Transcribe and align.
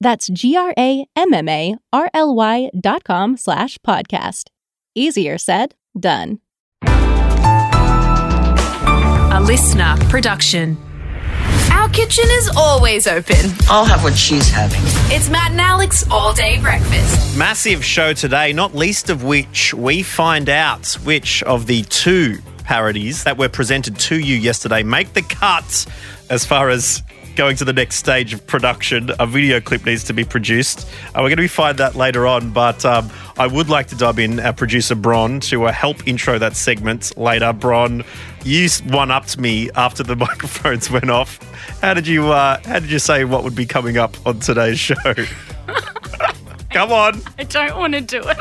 That's 0.00 0.28
G-R-A-M-M-A-R-L-Y 0.28 2.70
dot 2.80 3.04
com 3.04 3.36
slash 3.36 3.78
podcast. 3.78 4.44
Easier 4.94 5.38
said, 5.38 5.74
done. 5.98 6.40
A 9.32 9.40
listener 9.42 9.96
production. 10.08 10.76
Our 11.70 11.88
kitchen 11.90 12.24
is 12.28 12.50
always 12.56 13.06
open. 13.06 13.36
I'll 13.68 13.84
have 13.84 14.02
what 14.02 14.16
she's 14.16 14.48
having. 14.50 14.80
It's 15.14 15.28
Matt 15.28 15.50
and 15.52 15.60
Alex 15.60 16.08
all 16.10 16.32
day 16.32 16.58
breakfast. 16.60 17.36
Massive 17.36 17.84
show 17.84 18.12
today, 18.12 18.52
not 18.52 18.74
least 18.74 19.10
of 19.10 19.24
which 19.24 19.74
we 19.74 20.02
find 20.02 20.48
out 20.48 20.86
which 21.04 21.42
of 21.42 21.66
the 21.66 21.82
two 21.84 22.38
parodies 22.64 23.24
that 23.24 23.36
were 23.38 23.48
presented 23.48 23.98
to 23.98 24.18
you 24.18 24.36
yesterday 24.36 24.82
make 24.82 25.12
the 25.12 25.22
cut 25.22 25.86
as 26.30 26.44
far 26.44 26.70
as 26.70 27.02
going 27.36 27.54
to 27.54 27.64
the 27.64 27.72
next 27.72 27.96
stage 27.96 28.32
of 28.32 28.44
production. 28.46 29.10
A 29.20 29.26
video 29.26 29.60
clip 29.60 29.84
needs 29.84 30.02
to 30.04 30.14
be 30.14 30.24
produced. 30.24 30.88
Uh, 31.08 31.16
we're 31.16 31.28
going 31.28 31.36
to 31.36 31.42
be 31.42 31.48
find 31.48 31.78
that 31.78 31.94
later 31.94 32.26
on, 32.26 32.50
but 32.50 32.84
um, 32.84 33.10
I 33.38 33.46
would 33.46 33.68
like 33.68 33.86
to 33.88 33.94
dub 33.94 34.18
in 34.18 34.40
our 34.40 34.54
producer 34.54 34.94
Bron 34.94 35.40
to 35.40 35.64
uh, 35.64 35.72
help 35.72 36.08
intro 36.08 36.38
that 36.38 36.56
segment 36.56 37.16
later. 37.18 37.52
Bron, 37.52 38.02
you 38.42 38.68
one 38.88 39.10
upped 39.10 39.38
me 39.38 39.70
after 39.72 40.02
the 40.02 40.16
microphones 40.26 40.90
went 40.90 41.10
off. 41.10 41.38
How 41.82 41.94
did 41.94 42.06
you 42.06 42.28
uh, 42.32 42.58
How 42.64 42.78
did 42.78 42.90
you 42.90 42.98
say 42.98 43.24
what 43.24 43.44
would 43.44 43.54
be 43.54 43.66
coming 43.66 43.98
up 43.98 44.16
on 44.26 44.40
today's 44.40 44.80
show? 44.80 44.94
Come 46.70 46.92
on. 46.92 47.20
I 47.38 47.44
don't 47.44 47.76
want 47.76 47.94
to 47.94 48.00
do 48.00 48.20
it. 48.20 48.38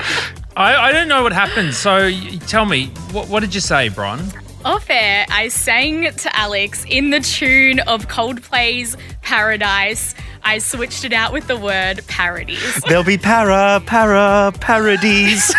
I, 0.57 0.75
I 0.75 0.91
don't 0.91 1.07
know 1.07 1.21
what 1.21 1.33
happened. 1.33 1.73
So 1.73 2.11
tell 2.47 2.65
me, 2.65 2.87
what, 3.11 3.27
what 3.27 3.41
did 3.41 3.53
you 3.53 3.61
say, 3.61 3.89
Bron? 3.89 4.21
Off 4.65 4.89
air, 4.89 5.27
I 5.29 5.49
sang 5.49 6.11
to 6.11 6.35
Alex 6.35 6.85
in 6.89 7.11
the 7.11 7.19
tune 7.19 7.81
of 7.81 8.07
Coldplay's 8.07 8.97
Paradise. 9.21 10.15
I 10.43 10.57
switched 10.57 11.05
it 11.05 11.13
out 11.13 11.31
with 11.31 11.45
the 11.45 11.55
word 11.55 12.01
parodies. 12.07 12.81
There'll 12.87 13.03
be 13.03 13.19
para, 13.19 13.79
para, 13.85 14.51
parodies. 14.59 15.53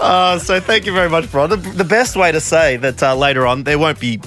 uh, 0.00 0.38
so 0.40 0.58
thank 0.58 0.86
you 0.86 0.92
very 0.92 1.08
much, 1.08 1.30
Bron. 1.30 1.50
The, 1.50 1.56
the 1.56 1.84
best 1.84 2.16
way 2.16 2.32
to 2.32 2.40
say 2.40 2.76
that 2.78 3.00
uh, 3.00 3.14
later 3.14 3.46
on 3.46 3.62
there 3.62 3.78
won't 3.78 4.00
be 4.00 4.20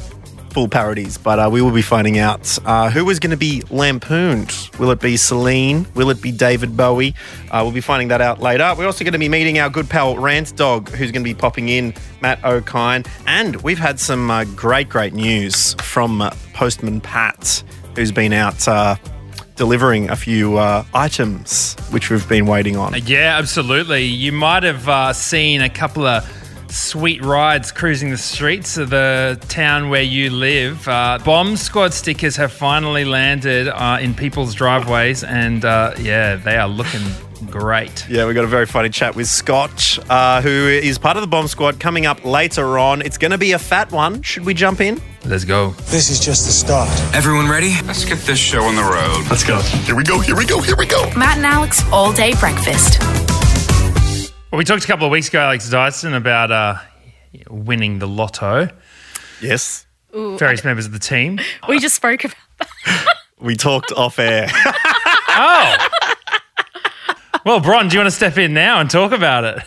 full 0.52 0.67
parodies, 0.67 1.17
but 1.17 1.39
uh, 1.39 1.50
we 1.52 1.61
will 1.61 1.72
be 1.72 1.81
finding 1.81 2.17
out 2.19 2.57
uh, 2.66 2.90
who 2.90 3.09
is 3.09 3.19
going 3.19 3.31
to 3.31 3.38
be 3.38 3.63
lampooned. 3.69 4.69
Will 4.79 4.91
it 4.91 5.00
be 5.00 5.18
Celine? 5.18 5.88
Will 5.96 6.09
it 6.09 6.22
be 6.22 6.31
David 6.31 6.75
Bowie? 6.75 7.16
Uh, 7.51 7.62
we'll 7.63 7.72
be 7.72 7.81
finding 7.81 8.09
that 8.09 8.22
out 8.22 8.41
later. 8.41 8.73
We're 8.78 8.85
also 8.85 9.03
going 9.03 9.13
to 9.13 9.19
be 9.19 9.29
meeting 9.29 9.59
our 9.59 9.69
good 9.69 9.90
pal 9.90 10.18
Rant 10.18 10.56
Dog, 10.56 10.90
who's 10.90 11.12
going 11.12 11.23
to 11.23 11.29
be 11.29 11.34
popping 11.34 11.69
in, 11.69 11.94
Matt 12.22 12.41
Okine. 12.41 13.07
And 13.28 13.56
we've 13.57 13.79
had 13.79 14.00
some 14.00 14.29
uh, 14.29 14.46
great, 14.56 14.90
great 14.90 15.13
news 15.13 15.75
from 15.75 16.29
Postman 16.53 17.02
Pat, 17.02 17.63
who's 17.96 18.12
been 18.12 18.34
out 18.34 18.68
uh, 18.68 18.96
delivering 19.56 20.09
a 20.09 20.16
few 20.16 20.57
uh, 20.57 20.85
items 20.94 21.75
which 21.91 22.09
we've 22.09 22.28
been 22.29 22.46
waiting 22.46 22.78
on. 22.78 22.94
Yeah, 23.06 23.38
absolutely. 23.38 24.03
You 24.03 24.31
might 24.31 24.63
have 24.63 24.88
uh, 24.88 25.12
seen 25.12 25.62
a 25.62 25.69
couple 25.69 26.06
of 26.06 26.23
sweet 26.69 27.24
rides 27.24 27.72
cruising 27.72 28.09
the 28.09 28.18
streets 28.18 28.78
of 28.78 28.90
the 28.90 29.40
town 29.50 29.90
where 29.90 30.02
you 30.02 30.30
live. 30.30 30.88
Uh, 30.88 31.19
bomb 31.24 31.57
squad 31.57 31.94
stickers 31.94 32.35
have 32.35 32.52
finally 32.52 33.06
landed 33.06 33.68
uh, 33.68 33.97
in 34.00 34.13
people's 34.13 34.53
driveways, 34.53 35.24
and 35.24 35.66
uh, 35.66 35.94
yeah, 36.00 36.35
they 36.35 36.58
are 36.58 36.68
looking 36.68 37.02
great. 37.50 38.08
Yeah, 38.09 38.28
we 38.28 38.34
got 38.34 38.44
a 38.44 38.47
very 38.47 38.66
funny 38.66 38.90
chat 38.90 39.16
with 39.16 39.28
Scott, 39.28 39.97
uh, 40.09 40.41
who 40.41 40.50
is 40.50 40.97
part 40.97 41.18
of 41.18 41.22
the 41.22 41.28
bomb 41.28 41.47
squad, 41.47 41.79
coming 41.79 42.06
up 42.06 42.24
later 42.25 42.78
on. 42.78 43.02
It's 43.02 43.18
going 43.18 43.31
to 43.31 43.38
be 43.38 43.53
a 43.53 43.59
fat 43.59 43.91
one. 43.91 44.22
Should 44.22 44.46
we 44.46 44.53
jump 44.53 44.81
in? 44.81 45.02
Let's 45.25 45.46
go. 45.46 45.72
This 45.88 46.09
is 46.09 46.19
just 46.19 46.46
the 46.46 46.52
start. 46.52 46.90
Everyone 47.13 47.50
ready? 47.50 47.74
Let's 47.85 48.06
get 48.06 48.19
this 48.19 48.40
show 48.40 48.63
on 48.63 48.75
the 48.75 48.84
road. 48.84 49.25
Let's 49.29 49.44
go. 49.44 49.59
Here 49.59 49.96
we 49.96 50.03
go, 50.03 50.19
here 50.19 50.35
we 50.35 50.46
go, 50.46 50.62
here 50.62 50.78
we 50.78 50.85
go. 50.85 51.12
Matt 51.16 51.38
and 51.38 51.46
Alex 51.46 51.84
all 51.91 52.13
day 52.13 52.34
breakfast. 52.40 53.28
Well, 54.51 54.57
we 54.57 54.65
talked 54.65 54.83
a 54.83 54.87
couple 54.87 55.05
of 55.05 55.11
weeks 55.11 55.27
ago, 55.27 55.39
Alex 55.41 55.69
Dyson, 55.69 56.13
about 56.15 56.51
uh, 56.51 56.75
winning 57.49 57.99
the 57.99 58.07
lotto. 58.07 58.69
Yes. 59.41 59.85
Various 60.11 60.63
members 60.63 60.87
of 60.87 60.91
the 60.91 60.99
team. 60.99 61.39
We 61.67 61.79
just 61.79 61.93
spoke 61.95 62.23
about 62.23 62.35
We 63.39 63.55
talked 63.55 63.91
off 63.91 64.19
air. 64.19 64.47
Oh. 65.41 65.77
Well, 67.45 67.59
Bron, 67.61 67.87
do 67.87 67.93
you 67.93 67.99
want 67.99 68.09
to 68.09 68.15
step 68.15 68.37
in 68.37 68.53
now 68.53 68.81
and 68.81 68.89
talk 68.89 69.13
about 69.13 69.45
it? 69.45 69.63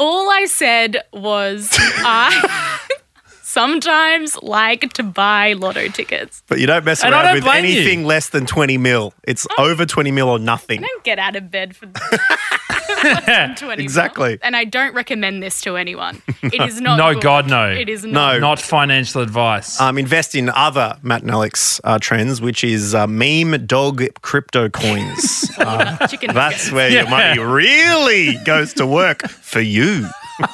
All 0.00 0.28
I 0.30 0.46
said 0.46 0.96
was 1.12 1.68
I 1.78 2.88
sometimes 3.42 4.36
like 4.42 4.92
to 4.94 5.04
buy 5.04 5.52
lotto 5.52 5.86
tickets. 5.88 6.42
But 6.48 6.58
you 6.58 6.66
don't 6.66 6.84
mess 6.84 7.04
And 7.04 7.14
I 7.14 7.18
around 7.18 7.24
don't 7.26 7.34
with 7.36 7.44
blame 7.44 7.64
you. 7.66 7.80
anything 7.82 8.04
less 8.04 8.30
than 8.30 8.46
20 8.46 8.78
mil. 8.78 9.14
It's 9.22 9.46
over 9.58 9.86
20 9.86 10.10
mil 10.10 10.28
or 10.28 10.40
nothing. 10.40 10.82
I 10.82 10.88
don't 10.88 11.04
get 11.04 11.20
out 11.20 11.36
of 11.36 11.52
bed 11.52 11.76
for 11.76 11.86
less 13.14 13.26
than 13.26 13.54
20 13.56 13.82
Exactly. 13.82 14.38
And 14.42 14.56
I 14.56 14.64
don't 14.64 14.94
recommend 14.94 15.42
this 15.42 15.60
to 15.62 15.76
anyone. 15.76 16.20
It 16.42 16.60
is 16.60 16.80
not 16.86 16.96
No, 16.96 17.14
good. 17.14 17.22
God, 17.22 17.48
no. 17.50 17.70
It 17.70 17.88
is 17.88 18.04
not. 18.04 18.12
No. 18.12 18.32
not. 18.32 18.40
Not 18.40 18.60
financial 18.60 19.20
advice. 19.22 19.80
Um, 19.80 19.98
invest 19.98 20.34
in 20.34 20.48
other 20.50 20.96
Matt 21.02 21.22
and 21.22 21.30
Alex 21.30 21.80
uh, 21.84 21.98
trends, 22.00 22.40
which 22.40 22.62
is 22.64 22.94
uh, 22.94 23.06
meme 23.06 23.66
dog 23.66 24.02
crypto 24.22 24.68
coins. 24.68 25.50
Uh, 25.58 26.06
Chicken 26.06 26.32
that's 26.34 26.70
nuggets. 26.70 26.72
where 26.72 26.90
your 26.90 27.08
money 27.08 27.38
really 27.40 28.36
goes 28.44 28.72
to 28.74 28.86
work 28.86 29.26
for 29.28 29.60
you. 29.60 30.06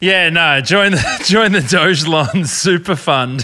Yeah, 0.00 0.28
no, 0.30 0.60
join 0.60 0.92
the 0.92 1.22
join 1.26 1.50
the 1.50 1.58
Dogelon 1.58 2.46
Super 2.46 2.94
Fund. 2.94 3.42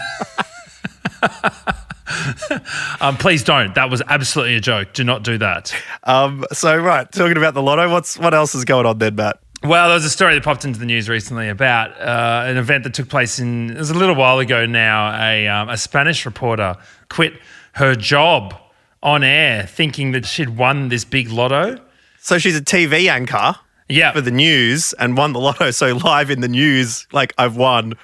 um, 3.01 3.17
please 3.17 3.43
don't. 3.43 3.75
That 3.75 3.91
was 3.91 4.03
absolutely 4.09 4.57
a 4.57 4.61
joke. 4.61 4.93
Do 4.93 5.05
not 5.05 5.23
do 5.23 5.39
that. 5.39 5.75
Um, 6.05 6.45
so, 6.53 6.77
right, 6.77 7.11
talking 7.11 7.37
about 7.37 7.55
the 7.55 7.63
lotto, 7.63 7.91
what's 7.91 8.19
what 8.19 8.35
else 8.35 8.55
is 8.55 8.65
going 8.65 8.87
on 8.87 8.99
then, 8.99 9.15
Matt? 9.15 9.39
Well, 9.63 9.89
there 9.89 9.95
was 9.95 10.05
a 10.05 10.11
story 10.11 10.35
that 10.35 10.45
popped 10.45 10.67
into 10.67 10.79
the 10.79 10.85
news 10.85 11.09
recently 11.09 11.49
about 11.49 11.99
uh, 11.99 12.45
an 12.47 12.59
event 12.59 12.85
that 12.85 12.93
took 12.93 13.09
place 13.09 13.39
in 13.39 13.71
it 13.71 13.79
was 13.79 13.91
a 13.91 13.95
little 13.95 14.15
while 14.15 14.39
ago 14.39 14.67
now. 14.67 15.19
A 15.19 15.49
um, 15.49 15.69
a 15.71 15.77
Spanish 15.79 16.27
reporter 16.27 16.77
quit 17.09 17.33
her 17.73 17.95
job 17.95 18.55
on 19.03 19.23
air, 19.25 19.67
thinking 19.67 20.13
that 20.13 20.27
she'd 20.27 20.51
won 20.51 20.89
this 20.89 21.05
big 21.05 21.31
lotto. 21.31 21.79
So 22.21 22.39
she's 22.39 22.57
a 22.57 22.63
TV 22.63 23.09
anchor 23.09 23.55
Yeah, 23.89 24.13
for 24.13 24.23
the 24.23 24.31
news 24.31 24.95
and 24.95 25.17
won 25.17 25.33
the 25.35 25.41
lotto. 25.41 25.71
So 25.73 25.95
live 26.05 26.31
in 26.31 26.41
the 26.41 26.49
news, 26.49 27.07
like 27.13 27.35
I've 27.37 27.57
won. 27.57 27.95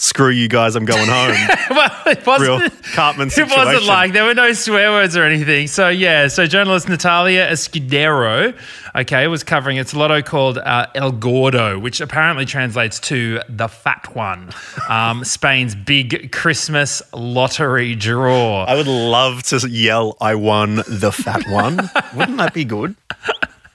Screw 0.00 0.30
you 0.30 0.48
guys, 0.48 0.76
I'm 0.76 0.86
going 0.86 1.10
home. 1.10 1.36
well, 1.70 1.92
it 2.06 2.26
wasn't. 2.26 2.62
Real 2.62 2.70
Cartman 2.94 3.28
situation. 3.28 3.52
It 3.60 3.66
wasn't 3.66 3.84
like 3.84 4.14
there 4.14 4.24
were 4.24 4.32
no 4.32 4.54
swear 4.54 4.92
words 4.92 5.14
or 5.14 5.24
anything. 5.24 5.66
So 5.66 5.90
yeah, 5.90 6.28
so 6.28 6.46
journalist 6.46 6.88
Natalia 6.88 7.46
Escudero, 7.46 8.56
okay, 8.96 9.26
was 9.26 9.44
covering 9.44 9.76
its 9.76 9.92
lotto 9.92 10.22
called 10.22 10.56
uh, 10.56 10.86
El 10.94 11.12
Gordo, 11.12 11.78
which 11.78 12.00
apparently 12.00 12.46
translates 12.46 12.98
to 13.00 13.42
the 13.50 13.68
fat 13.68 14.16
one, 14.16 14.48
um, 14.88 15.22
Spain's 15.36 15.74
big 15.74 16.32
Christmas 16.32 17.02
lottery 17.12 17.94
draw. 17.94 18.64
I 18.64 18.76
would 18.76 18.86
love 18.86 19.42
to 19.44 19.68
yell, 19.68 20.16
I 20.18 20.34
won 20.34 20.76
the 20.76 21.12
fat 21.12 21.46
one. 21.46 21.90
Wouldn't 22.16 22.38
that 22.38 22.54
be 22.54 22.64
good? 22.64 22.96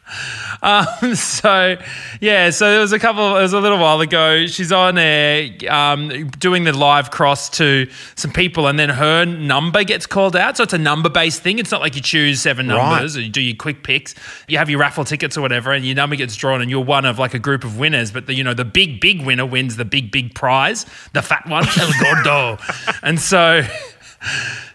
Um, 0.62 1.13
so 1.13 1.75
yeah, 2.22 2.50
so 2.50 2.72
there 2.72 2.80
was 2.80 2.92
a 2.92 2.98
couple. 2.98 3.36
It 3.38 3.42
was 3.42 3.54
a 3.54 3.60
little 3.60 3.78
while 3.78 4.02
ago. 4.02 4.48
She's 4.48 4.72
on 4.72 4.96
there 4.96 5.50
um, 5.69 6.30
doing 6.40 6.63
the 6.63 6.74
live 6.74 7.12
cross 7.12 7.50
to 7.57 7.88
some 8.16 8.31
people, 8.31 8.66
and 8.68 8.80
then 8.80 8.90
her 8.90 9.25
number 9.25 9.84
gets 9.84 10.07
called 10.07 10.36
out. 10.36 10.57
So 10.57 10.63
it's 10.63 10.74
a 10.74 10.80
number 10.80 11.10
based 11.10 11.44
thing. 11.44 11.60
It's 11.60 11.69
not 11.72 11.81
like 11.81 11.96
you 11.96 12.02
choose 12.02 12.42
seven 12.42 12.68
Right. 12.68 12.78
numbers 12.94 13.16
or 13.16 13.22
you 13.22 13.30
do 13.30 13.42
your 13.42 13.56
quick 13.56 13.84
picks. 13.84 14.16
You 14.48 14.57
have 14.57 14.69
your 14.69 14.80
raffle 14.80 15.04
tickets 15.06 15.38
or 15.38 15.42
whatever, 15.42 15.72
and 15.72 15.86
your 15.86 15.96
number 15.96 16.16
gets 16.16 16.36
drawn, 16.36 16.62
and 16.62 16.72
you're 16.72 16.84
one 16.84 17.06
of 17.06 17.19
like 17.19 17.36
a 17.36 17.40
group 17.40 17.63
of 17.63 17.78
winners. 17.78 18.12
But 18.12 18.25
the 18.25 18.34
you 18.34 18.44
know 18.44 18.56
the 18.56 18.66
big 18.66 19.00
big 19.01 19.24
winner 19.24 19.46
wins 19.46 19.75
the 19.75 19.86
big 19.86 20.10
big 20.10 20.34
prize, 20.34 20.86
the 21.13 21.22
fat 21.22 21.46
one, 21.48 21.66
El 21.78 21.92
Gordo, 22.01 22.58
and 23.04 23.19
so. 23.19 23.62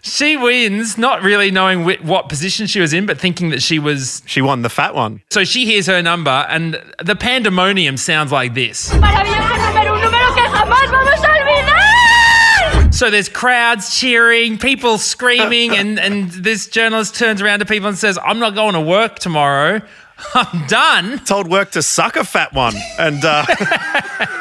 She 0.01 0.35
wins, 0.37 0.97
not 0.97 1.21
really 1.21 1.51
knowing 1.51 1.83
whi- 1.83 1.99
what 2.01 2.29
position 2.29 2.67
she 2.67 2.79
was 2.79 2.93
in, 2.93 3.05
but 3.05 3.19
thinking 3.19 3.49
that 3.51 3.61
she 3.61 3.77
was 3.79 4.21
She 4.25 4.41
won 4.41 4.61
the 4.61 4.69
fat 4.69 4.95
one. 4.95 5.21
so 5.29 5.43
she 5.43 5.65
hears 5.65 5.85
her 5.87 6.01
number, 6.01 6.45
and 6.49 6.81
the 7.03 7.15
pandemonium 7.15 7.97
sounds 7.97 8.31
like 8.31 8.53
this. 8.53 8.89
Maravilloso 8.91 9.55
número, 9.57 9.93
un 9.93 10.01
número 10.01 10.33
que 10.35 10.43
jamás 10.43 10.89
vamos 10.89 11.23
a 11.23 11.27
olvidar. 11.27 12.93
So 12.93 13.09
there's 13.09 13.29
crowds 13.29 13.99
cheering, 13.99 14.57
people 14.57 14.97
screaming, 14.97 15.75
and, 15.75 15.99
and 15.99 16.29
this 16.31 16.67
journalist 16.67 17.15
turns 17.15 17.41
around 17.41 17.59
to 17.59 17.65
people 17.65 17.89
and 17.89 17.97
says, 17.97 18.17
I'm 18.23 18.39
not 18.39 18.53
going 18.55 18.73
to 18.73 18.81
work 18.81 19.19
tomorrow. 19.19 19.81
I'm 20.35 20.67
done. 20.67 21.19
Told 21.25 21.47
work 21.47 21.71
to 21.71 21.81
suck 21.81 22.15
a 22.15 22.23
fat 22.23 22.53
one. 22.53 22.75
And 22.99 23.23
uh, 23.25 23.43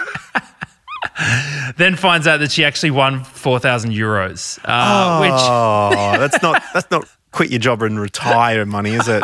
Then 1.77 1.97
finds 1.97 2.27
out 2.27 2.39
that 2.39 2.51
she 2.51 2.65
actually 2.65 2.91
won 2.91 3.25
4,000 3.25 3.93
euros, 3.93 4.59
uh, 4.65 5.19
which 5.21 5.33
oh, 5.35 6.17
that's 6.19 6.43
not 6.43 6.63
that's 6.75 6.91
not 6.91 7.09
quit 7.33 7.51
your 7.51 7.61
job 7.61 7.83
and 7.83 7.99
retire 8.01 8.67
money, 8.67 8.95
is 8.95 9.09
it? 9.09 9.23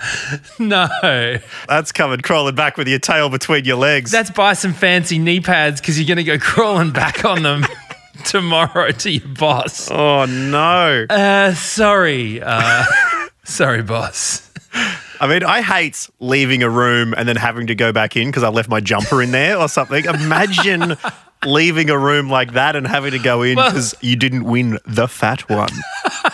no. 0.58 1.38
That's 1.68 1.92
coming 1.92 2.20
crawling 2.20 2.54
back 2.54 2.76
with 2.76 2.88
your 2.88 2.98
tail 3.00 3.28
between 3.28 3.64
your 3.64 3.76
legs. 3.76 4.10
That's 4.10 4.30
buy 4.30 4.52
some 4.52 4.72
fancy 4.72 5.18
knee 5.18 5.40
pads 5.40 5.80
because 5.80 5.98
you're 5.98 6.06
going 6.06 6.24
to 6.24 6.24
go 6.24 6.38
crawling 6.38 6.92
back 6.92 7.24
on 7.24 7.42
them 7.42 7.64
tomorrow 8.24 8.92
to 8.92 9.10
your 9.10 9.28
boss. 9.28 9.90
oh 9.90 10.26
no. 10.26 11.06
Uh, 11.10 11.54
sorry. 11.54 12.40
Uh, 12.42 12.84
sorry, 13.44 13.82
boss. 13.82 14.48
I 15.20 15.26
mean, 15.26 15.42
I 15.44 15.62
hate 15.62 16.08
leaving 16.20 16.62
a 16.62 16.70
room 16.70 17.14
and 17.16 17.28
then 17.28 17.36
having 17.36 17.66
to 17.68 17.74
go 17.74 17.92
back 17.92 18.16
in 18.16 18.28
because 18.28 18.42
I 18.42 18.48
left 18.48 18.68
my 18.68 18.80
jumper 18.80 19.20
in 19.22 19.30
there 19.32 19.58
or 19.58 19.68
something. 19.68 20.04
Imagine 20.04 20.96
leaving 21.44 21.90
a 21.90 21.98
room 21.98 22.28
like 22.30 22.52
that 22.52 22.76
and 22.76 22.86
having 22.86 23.12
to 23.12 23.18
go 23.18 23.42
in 23.42 23.56
Well- 23.56 23.70
because 23.70 23.94
you 24.00 24.16
didn't 24.16 24.44
win 24.44 24.78
the 24.86 25.08
fat 25.08 25.48
one. 25.48 25.70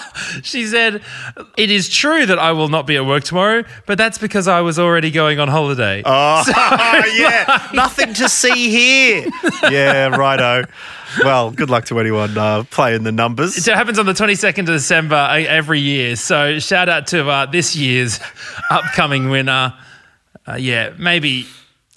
She 0.43 0.67
said, 0.67 1.03
It 1.57 1.71
is 1.71 1.89
true 1.89 2.27
that 2.27 2.39
I 2.39 2.53
will 2.53 2.69
not 2.69 2.87
be 2.87 2.97
at 2.97 3.07
work 3.07 3.25
tomorrow, 3.25 3.65
but 3.87 3.99
that's 3.99 4.19
because 4.19 4.49
I 4.49 4.61
was 4.61 4.79
already 4.79 5.11
going 5.11 5.39
on 5.39 5.49
holiday. 5.49 6.03
Oh, 6.17 6.43
yeah. 7.17 7.69
Nothing 7.73 8.15
to 8.15 8.29
see 8.29 8.71
here. 8.71 9.29
Yeah, 9.71 10.09
righto. 10.09 10.65
Well, 11.23 11.51
good 11.51 11.71
luck 11.71 11.87
to 11.87 11.99
anyone 12.01 12.37
uh, 12.37 12.65
playing 12.65 13.03
the 13.03 13.13
numbers. 13.13 13.63
So 13.65 13.73
it 13.73 13.77
happens 13.77 13.99
on 13.99 14.07
the 14.07 14.13
22nd 14.13 14.61
of 14.61 14.67
December 14.67 15.17
uh, 15.17 15.37
every 15.37 15.81
year. 15.81 16.17
So 16.17 16.59
shout 16.59 16.89
out 16.89 17.07
to 17.09 17.29
uh, 17.29 17.47
this 17.47 17.75
year's 17.77 18.21
upcoming 18.71 19.31
winner. 19.31 19.75
Uh, 20.47 20.55
yeah, 20.55 20.93
maybe 20.99 21.47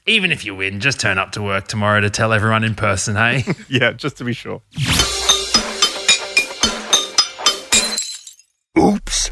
even 0.06 0.32
if 0.32 0.46
you 0.46 0.56
win, 0.56 0.80
just 0.80 1.00
turn 1.00 1.18
up 1.18 1.34
to 1.34 1.42
work 1.42 1.68
tomorrow 1.68 2.00
to 2.00 2.10
tell 2.10 2.34
everyone 2.34 2.64
in 2.64 2.76
person, 2.76 3.16
hey? 3.16 3.44
Yeah, 3.70 3.92
just 3.92 4.18
to 4.18 4.24
be 4.24 4.34
sure. 4.34 4.62
Oops. 8.78 9.32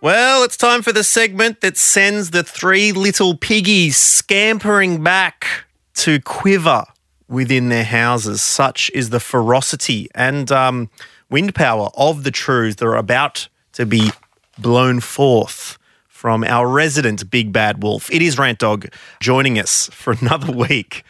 Well, 0.00 0.42
it's 0.42 0.56
time 0.56 0.82
for 0.82 0.92
the 0.92 1.04
segment 1.04 1.60
that 1.60 1.76
sends 1.76 2.30
the 2.30 2.42
three 2.42 2.90
little 2.90 3.36
piggies 3.36 3.96
scampering 3.96 5.02
back 5.02 5.66
to 5.94 6.20
quiver 6.20 6.84
within 7.28 7.68
their 7.68 7.84
houses. 7.84 8.42
Such 8.42 8.90
is 8.92 9.10
the 9.10 9.20
ferocity 9.20 10.08
and 10.16 10.50
um, 10.50 10.90
wind 11.30 11.54
power 11.54 11.90
of 11.96 12.24
the 12.24 12.32
truths 12.32 12.76
that 12.76 12.86
are 12.86 12.96
about 12.96 13.48
to 13.74 13.86
be 13.86 14.10
blown 14.58 14.98
forth 14.98 15.78
from 16.08 16.42
our 16.42 16.66
resident 16.66 17.30
big 17.30 17.52
bad 17.52 17.84
wolf. 17.84 18.10
It 18.10 18.20
is 18.20 18.36
Rant 18.36 18.58
Dog 18.58 18.88
joining 19.20 19.60
us 19.60 19.88
for 19.92 20.16
another 20.20 20.52
week 20.68 21.04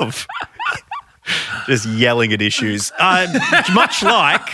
of 0.00 0.26
just 1.66 1.84
yelling 1.86 2.32
at 2.32 2.40
issues. 2.40 2.90
Uh, 2.98 3.26
much 3.74 4.02
like 4.02 4.48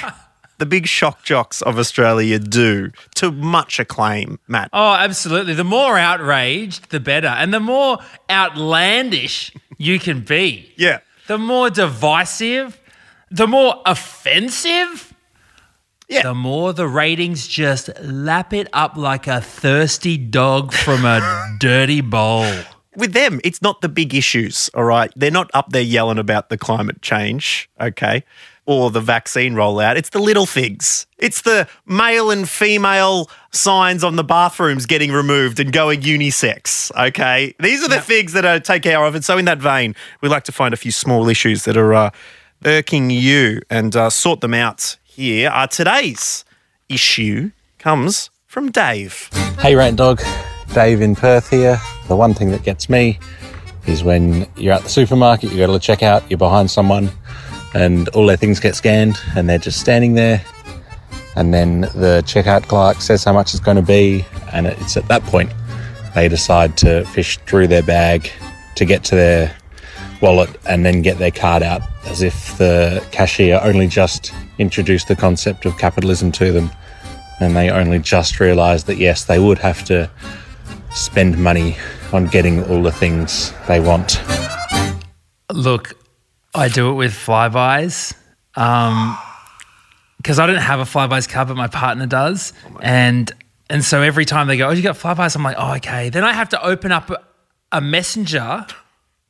the 0.60 0.66
big 0.66 0.86
shock 0.86 1.24
jocks 1.24 1.60
of 1.62 1.78
Australia 1.78 2.38
do 2.38 2.92
to 3.16 3.32
much 3.32 3.80
acclaim, 3.80 4.38
Matt. 4.46 4.70
oh, 4.72 4.92
absolutely. 4.94 5.54
The 5.54 5.64
more 5.64 5.98
outraged, 5.98 6.90
the 6.90 7.00
better. 7.00 7.26
And 7.26 7.52
the 7.52 7.58
more 7.60 7.98
outlandish 8.30 9.52
you 9.78 9.98
can 9.98 10.20
be. 10.20 10.72
Yeah. 10.76 10.98
the 11.26 11.38
more 11.38 11.70
divisive, 11.70 12.78
the 13.30 13.46
more 13.46 13.80
offensive, 13.86 15.12
Yeah. 16.08 16.22
the 16.22 16.34
more 16.34 16.72
the 16.72 16.88
ratings 16.88 17.46
just 17.46 17.88
lap 18.02 18.52
it 18.52 18.68
up 18.72 18.96
like 18.96 19.26
a 19.28 19.40
thirsty 19.40 20.16
dog 20.16 20.72
from 20.72 21.04
a 21.04 21.20
dirty 21.60 22.00
bowl. 22.00 22.46
With 22.96 23.12
them, 23.12 23.40
it's 23.44 23.62
not 23.62 23.80
the 23.80 23.88
big 23.88 24.14
issues, 24.14 24.68
all 24.74 24.82
right? 24.84 25.12
They're 25.14 25.30
not 25.30 25.48
up 25.54 25.70
there 25.70 25.80
yelling 25.82 26.18
about 26.18 26.48
the 26.48 26.58
climate 26.58 27.00
change, 27.02 27.70
okay? 27.80 28.24
Or 28.66 28.90
the 28.90 29.00
vaccine 29.00 29.54
rollout. 29.54 29.96
It's 29.96 30.10
the 30.10 30.20
little 30.20 30.46
things. 30.46 31.06
It's 31.18 31.42
the 31.42 31.66
male 31.86 32.30
and 32.30 32.48
female 32.48 33.28
signs 33.50 34.04
on 34.04 34.16
the 34.16 34.22
bathrooms 34.22 34.86
getting 34.86 35.10
removed 35.10 35.58
and 35.58 35.72
going 35.72 36.02
unisex, 36.02 36.92
okay? 37.08 37.54
These 37.58 37.82
are 37.82 37.88
the 37.88 38.00
things 38.00 38.32
that 38.34 38.46
I 38.46 38.58
take 38.60 38.84
care 38.84 39.04
of. 39.04 39.14
And 39.14 39.24
so, 39.24 39.38
in 39.38 39.44
that 39.46 39.58
vein, 39.58 39.96
we 40.20 40.28
like 40.28 40.44
to 40.44 40.52
find 40.52 40.72
a 40.72 40.76
few 40.76 40.92
small 40.92 41.28
issues 41.28 41.64
that 41.64 41.76
are 41.76 41.92
uh, 41.92 42.10
irking 42.64 43.10
you 43.10 43.60
and 43.70 43.96
uh, 43.96 44.08
sort 44.10 44.40
them 44.40 44.54
out 44.54 44.96
here. 45.02 45.50
Uh, 45.52 45.66
today's 45.66 46.44
issue 46.88 47.50
comes 47.78 48.30
from 48.46 48.70
Dave. 48.70 49.30
Hey, 49.58 49.74
Rant 49.74 49.96
Dog. 49.96 50.20
Dave 50.74 51.00
in 51.00 51.16
Perth 51.16 51.50
here. 51.50 51.80
The 52.06 52.14
one 52.14 52.34
thing 52.34 52.50
that 52.50 52.62
gets 52.62 52.88
me 52.88 53.18
is 53.86 54.04
when 54.04 54.46
you're 54.56 54.74
at 54.74 54.82
the 54.82 54.88
supermarket, 54.88 55.50
you 55.50 55.58
go 55.58 55.66
to 55.66 55.72
the 55.72 55.78
checkout, 55.78 56.28
you're 56.30 56.38
behind 56.38 56.70
someone, 56.70 57.10
and 57.74 58.08
all 58.10 58.26
their 58.26 58.36
things 58.36 58.60
get 58.60 58.74
scanned, 58.74 59.18
and 59.36 59.48
they're 59.48 59.58
just 59.58 59.80
standing 59.80 60.14
there. 60.14 60.42
And 61.36 61.54
then 61.54 61.82
the 61.82 62.22
checkout 62.26 62.64
clerk 62.64 63.00
says 63.00 63.24
how 63.24 63.32
much 63.32 63.54
it's 63.54 63.62
going 63.62 63.76
to 63.76 63.82
be, 63.82 64.24
and 64.52 64.66
it's 64.66 64.96
at 64.96 65.06
that 65.08 65.22
point 65.24 65.52
they 66.14 66.28
decide 66.28 66.76
to 66.78 67.04
fish 67.06 67.38
through 67.46 67.68
their 67.68 67.82
bag 67.82 68.30
to 68.74 68.84
get 68.84 69.04
to 69.04 69.14
their 69.14 69.56
wallet 70.20 70.50
and 70.68 70.84
then 70.84 71.02
get 71.02 71.18
their 71.18 71.30
card 71.30 71.62
out 71.62 71.82
as 72.06 72.22
if 72.22 72.58
the 72.58 73.04
cashier 73.12 73.60
only 73.62 73.86
just 73.86 74.32
introduced 74.58 75.08
the 75.08 75.16
concept 75.16 75.64
of 75.64 75.78
capitalism 75.78 76.30
to 76.32 76.52
them 76.52 76.70
and 77.40 77.56
they 77.56 77.70
only 77.70 77.98
just 77.98 78.38
realised 78.38 78.86
that 78.86 78.98
yes, 78.98 79.24
they 79.24 79.38
would 79.38 79.58
have 79.58 79.82
to 79.84 80.10
spend 80.90 81.38
money 81.38 81.76
on 82.12 82.26
getting 82.26 82.62
all 82.64 82.82
the 82.82 82.92
things 82.92 83.52
they 83.66 83.80
want. 83.80 84.20
Look, 85.52 85.94
I 86.54 86.68
do 86.68 86.90
it 86.90 86.94
with 86.94 87.12
Flybuys. 87.12 88.14
Um, 88.56 89.16
because 90.16 90.38
I 90.38 90.46
don't 90.46 90.56
have 90.56 90.80
a 90.80 90.84
Flybuys 90.84 91.26
card, 91.28 91.48
but 91.48 91.56
my 91.56 91.66
partner 91.68 92.04
does, 92.04 92.52
and 92.82 93.32
and 93.70 93.82
so 93.82 94.02
every 94.02 94.26
time 94.26 94.48
they 94.48 94.58
go, 94.58 94.68
"Oh, 94.68 94.72
you 94.72 94.82
got 94.82 94.96
Flybuys," 94.96 95.34
I'm 95.34 95.42
like, 95.42 95.56
"Oh, 95.58 95.74
okay." 95.76 96.10
Then 96.10 96.24
I 96.24 96.34
have 96.34 96.50
to 96.50 96.62
open 96.62 96.92
up 96.92 97.08
a, 97.08 97.18
a 97.72 97.80
messenger 97.80 98.66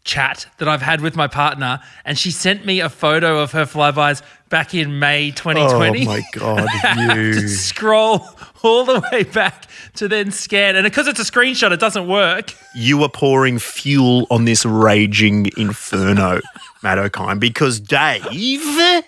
chat 0.03 0.47
that 0.59 0.67
I've 0.69 0.83
had 0.83 1.01
with 1.01 1.15
my 1.15 1.29
partner, 1.29 1.81
and 2.05 2.19
she 2.19 2.33
sent 2.33 2.67
me 2.67 2.81
a 2.81 2.89
photo 2.89 3.39
of 3.39 3.53
her 3.53 3.67
Flybuys 3.67 4.23
back 4.49 4.75
in 4.75 4.99
May 4.99 5.31
2020. 5.31 6.03
Oh 6.03 6.05
my 6.05 6.23
God, 6.33 6.69
you. 7.17 7.47
scroll 7.49 8.27
all 8.63 8.85
the 8.85 9.01
way 9.13 9.23
back 9.23 9.67
to 9.95 10.09
then 10.09 10.33
scan, 10.33 10.75
and 10.75 10.85
because 10.85 11.07
it's 11.07 11.21
a 11.21 11.31
screenshot, 11.31 11.71
it 11.71 11.81
doesn't 11.81 12.09
work. 12.09 12.53
you 12.75 13.01
are 13.05 13.09
pouring 13.09 13.59
fuel 13.61 14.27
on 14.31 14.45
this 14.45 14.65
raging 14.65 15.51
inferno, 15.57 16.41
Matt 16.83 16.99
Okine, 16.99 17.39
because 17.39 17.79
Dave 17.81 19.05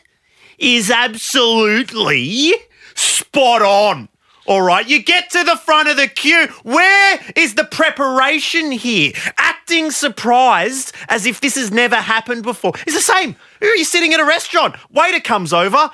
is 0.59 0.91
absolutely 0.91 2.53
spot 2.95 3.63
on. 3.63 4.09
All 4.45 4.61
right, 4.63 4.87
you 4.89 5.01
get 5.03 5.31
to 5.31 5.45
the 5.45 5.57
front 5.57 5.89
of 5.89 5.97
the 5.97 6.09
queue. 6.09 6.49
Where 6.65 7.21
is 7.37 7.55
the 7.55 7.65
preparation 7.65 8.73
here? 8.73 9.13
Acting 9.39 9.93
surprised 9.93 10.93
as 11.09 11.27
if 11.27 11.41
this 11.41 11.55
has 11.55 11.71
never 11.71 11.95
happened 11.97 12.43
before. 12.43 12.73
It's 12.87 12.97
the 12.97 13.01
same. 13.01 13.37
You're 13.61 13.85
sitting 13.85 14.13
at 14.13 14.21
a 14.21 14.25
restaurant. 14.25 14.75
Waiter 14.91 15.21
comes 15.21 15.53
over. 15.53 15.91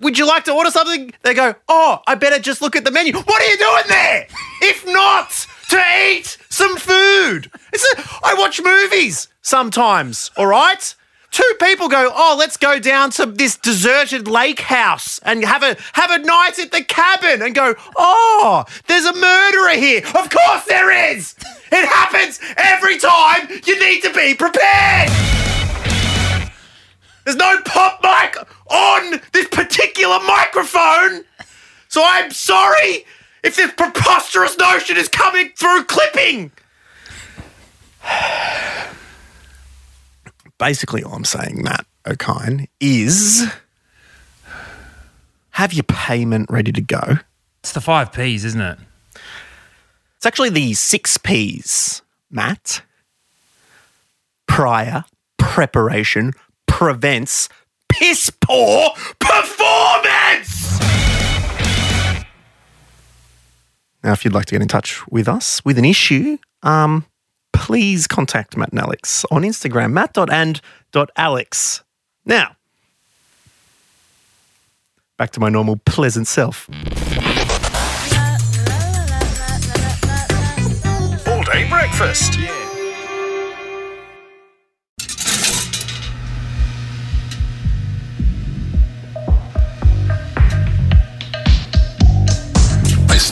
Would 0.00 0.18
you 0.18 0.26
like 0.26 0.44
to 0.44 0.52
order 0.52 0.70
something? 0.70 1.14
They 1.22 1.32
go, 1.32 1.54
Oh, 1.68 2.00
I 2.06 2.16
better 2.16 2.38
just 2.38 2.60
look 2.60 2.76
at 2.76 2.84
the 2.84 2.90
menu. 2.90 3.14
What 3.14 3.42
are 3.42 3.46
you 3.46 3.56
doing 3.56 3.84
there? 3.88 4.26
If 4.60 4.84
not 4.86 5.46
to 5.68 5.82
eat 6.08 6.38
some 6.48 6.76
food. 6.76 7.50
It's 7.72 7.84
a, 7.94 8.02
I 8.24 8.34
watch 8.38 8.60
movies 8.62 9.28
sometimes, 9.42 10.30
all 10.36 10.46
right? 10.46 10.94
Two 11.30 11.54
people 11.60 11.88
go, 11.88 12.12
oh, 12.14 12.36
let's 12.38 12.56
go 12.56 12.78
down 12.78 13.10
to 13.10 13.26
this 13.26 13.56
deserted 13.56 14.28
lake 14.28 14.60
house 14.60 15.18
and 15.24 15.44
have 15.44 15.64
a 15.64 15.76
have 15.94 16.12
a 16.12 16.18
night 16.18 16.60
at 16.60 16.70
the 16.70 16.84
cabin 16.84 17.42
and 17.42 17.56
go, 17.56 17.74
oh, 17.96 18.64
there's 18.86 19.04
a 19.04 19.12
murderer 19.12 19.76
here. 19.76 20.02
Of 20.06 20.30
course 20.30 20.64
there 20.66 21.10
is. 21.10 21.34
It 21.72 21.88
happens 21.88 22.38
every 22.56 22.98
time. 22.98 23.48
You 23.66 23.80
need 23.80 24.02
to 24.02 24.12
be 24.12 24.34
prepared. 24.34 25.10
There's 27.24 27.36
no 27.36 27.60
pop 27.64 28.00
mic 28.04 28.36
on 28.70 29.20
this 29.32 29.48
particular 29.48 30.20
microphone. 30.20 31.24
So 31.88 32.00
I'm 32.04 32.30
sorry 32.30 33.06
if 33.44 33.56
this 33.56 33.70
preposterous 33.72 34.58
notion 34.58 34.96
is 34.96 35.08
coming 35.08 35.50
through 35.54 35.84
clipping. 35.84 36.50
Basically, 40.58 41.04
all 41.04 41.14
I'm 41.14 41.24
saying, 41.24 41.62
Matt 41.62 41.86
Okine, 42.06 42.68
is 42.80 43.46
have 45.50 45.72
your 45.72 45.84
payment 45.84 46.50
ready 46.50 46.72
to 46.72 46.80
go. 46.80 47.18
It's 47.60 47.72
the 47.72 47.80
five 47.80 48.12
P's, 48.12 48.44
isn't 48.44 48.60
it? 48.60 48.78
It's 50.16 50.26
actually 50.26 50.50
the 50.50 50.72
six 50.74 51.18
P's, 51.18 52.02
Matt. 52.30 52.82
Prior 54.46 55.04
preparation 55.36 56.32
prevents 56.66 57.48
piss 57.88 58.30
poor 58.30 58.90
performance. 59.18 61.13
Now, 64.04 64.12
if 64.12 64.22
you'd 64.22 64.34
like 64.34 64.44
to 64.46 64.54
get 64.54 64.60
in 64.60 64.68
touch 64.68 65.04
with 65.08 65.26
us 65.28 65.64
with 65.64 65.78
an 65.78 65.86
issue, 65.86 66.36
um, 66.62 67.06
please 67.54 68.06
contact 68.06 68.54
Matt 68.54 68.70
and 68.70 68.78
Alex 68.78 69.24
on 69.30 69.42
Instagram, 69.42 69.92
matt.and.alex. 69.92 71.82
Now, 72.26 72.56
back 75.16 75.30
to 75.32 75.40
my 75.40 75.48
normal 75.48 75.80
pleasant 75.86 76.26
self. 76.26 76.68
All 81.26 81.42
day 81.44 81.66
breakfast. 81.70 82.34
I 82.36 82.63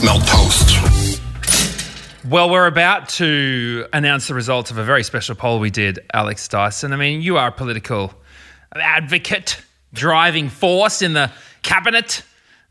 smell 0.03 0.19
toast. 0.19 0.81
Well, 2.27 2.49
we're 2.49 2.67
about 2.67 3.07
to 3.09 3.87
announce 3.93 4.27
the 4.27 4.33
results 4.33 4.69
of 4.69 4.77
a 4.77 4.83
very 4.83 5.01
special 5.01 5.33
poll 5.33 5.59
we 5.59 5.69
did, 5.69 5.99
Alex 6.13 6.45
Dyson. 6.49 6.91
I 6.91 6.97
mean, 6.97 7.21
you 7.21 7.37
are 7.37 7.47
a 7.47 7.51
political 7.53 8.13
advocate, 8.75 9.61
driving 9.93 10.49
force 10.49 11.01
in 11.01 11.13
the 11.13 11.31
cabinet, 11.61 12.21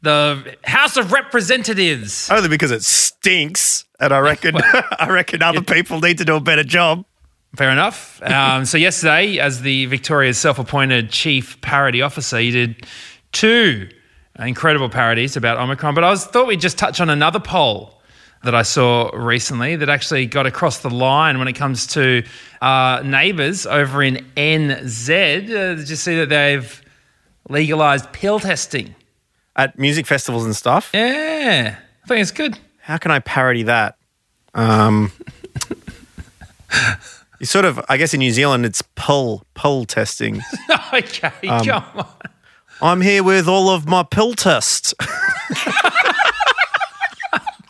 the 0.03 0.59
House 0.65 0.99
of 0.99 1.11
Representatives. 1.11 2.31
Only 2.31 2.51
because 2.51 2.71
it 2.71 2.83
stinks, 2.83 3.87
and 3.99 4.12
I 4.12 4.19
reckon 4.19 4.57
I 4.99 5.09
reckon 5.09 5.43
other 5.43 5.62
people 5.62 6.01
need 6.01 6.19
to 6.19 6.27
do 6.27 6.37
a 6.37 6.41
better 6.41 6.65
job. 6.65 7.07
Fair 7.57 7.71
enough. 7.71 8.21
Um, 8.23 8.67
so 8.67 8.77
yesterday, 8.77 9.39
as 9.39 9.62
the 9.62 9.87
Victoria's 9.87 10.37
self-appointed 10.37 11.09
chief 11.09 11.59
parody 11.62 12.03
officer, 12.03 12.39
you 12.39 12.53
did 12.53 12.87
two 13.33 13.89
incredible 14.47 14.89
parodies 14.89 15.37
about 15.37 15.59
Omicron. 15.59 15.95
But 15.95 16.05
I 16.05 16.11
was 16.11 16.25
thought 16.25 16.47
we'd 16.47 16.61
just 16.61 16.79
touch 16.79 17.01
on 17.01 17.11
another 17.11 17.41
poll 17.41 18.01
that 18.45 18.55
I 18.55 18.63
saw 18.63 19.11
recently 19.15 19.77
that 19.77 19.89
actually 19.89 20.27
got 20.27 20.47
across 20.47 20.79
the 20.79 20.91
line 20.91 21.39
when 21.39 21.49
it 21.49 21.53
comes 21.53 21.87
to 21.89 22.25
uh, 22.61 23.03
neighbours 23.05 23.67
over 23.67 24.03
in 24.03 24.27
NZ. 24.37 25.45
Uh, 25.45 25.75
did 25.77 25.89
you 25.89 25.97
see 25.97 26.17
that 26.17 26.29
they've 26.29 26.83
legalised 27.49 28.13
pill 28.13 28.41
testing? 28.41 28.95
At 29.55 29.79
music 29.79 30.07
festivals 30.07 30.45
and 30.45 30.57
stuff. 30.57 30.91
Yeah, 30.95 31.77
I 32.05 32.07
think 32.09 32.23
it's 32.23 32.31
good. 32.31 32.59
How 32.81 32.97
can 32.97 33.11
I 33.11 33.19
parody 33.19 33.65
that? 33.65 33.97
Um, 34.55 35.13
you 37.39 37.47
sort 37.47 37.65
of, 37.65 37.81
I 37.89 37.97
guess 37.97 38.15
in 38.15 38.19
New 38.21 38.33
Zealand, 38.33 38.65
it's 38.65 38.83
pull 38.97 39.45
pull 39.55 39.85
testing. 39.85 40.41
okay, 40.93 41.33
come 41.43 41.69
on. 41.71 42.07
I'm 42.81 43.00
here 43.00 43.23
with 43.23 43.49
all 43.49 43.71
of 43.71 43.87
my 43.87 44.02
pill 44.02 44.35
tests. 44.35 44.95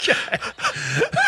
Okay. 0.02 0.36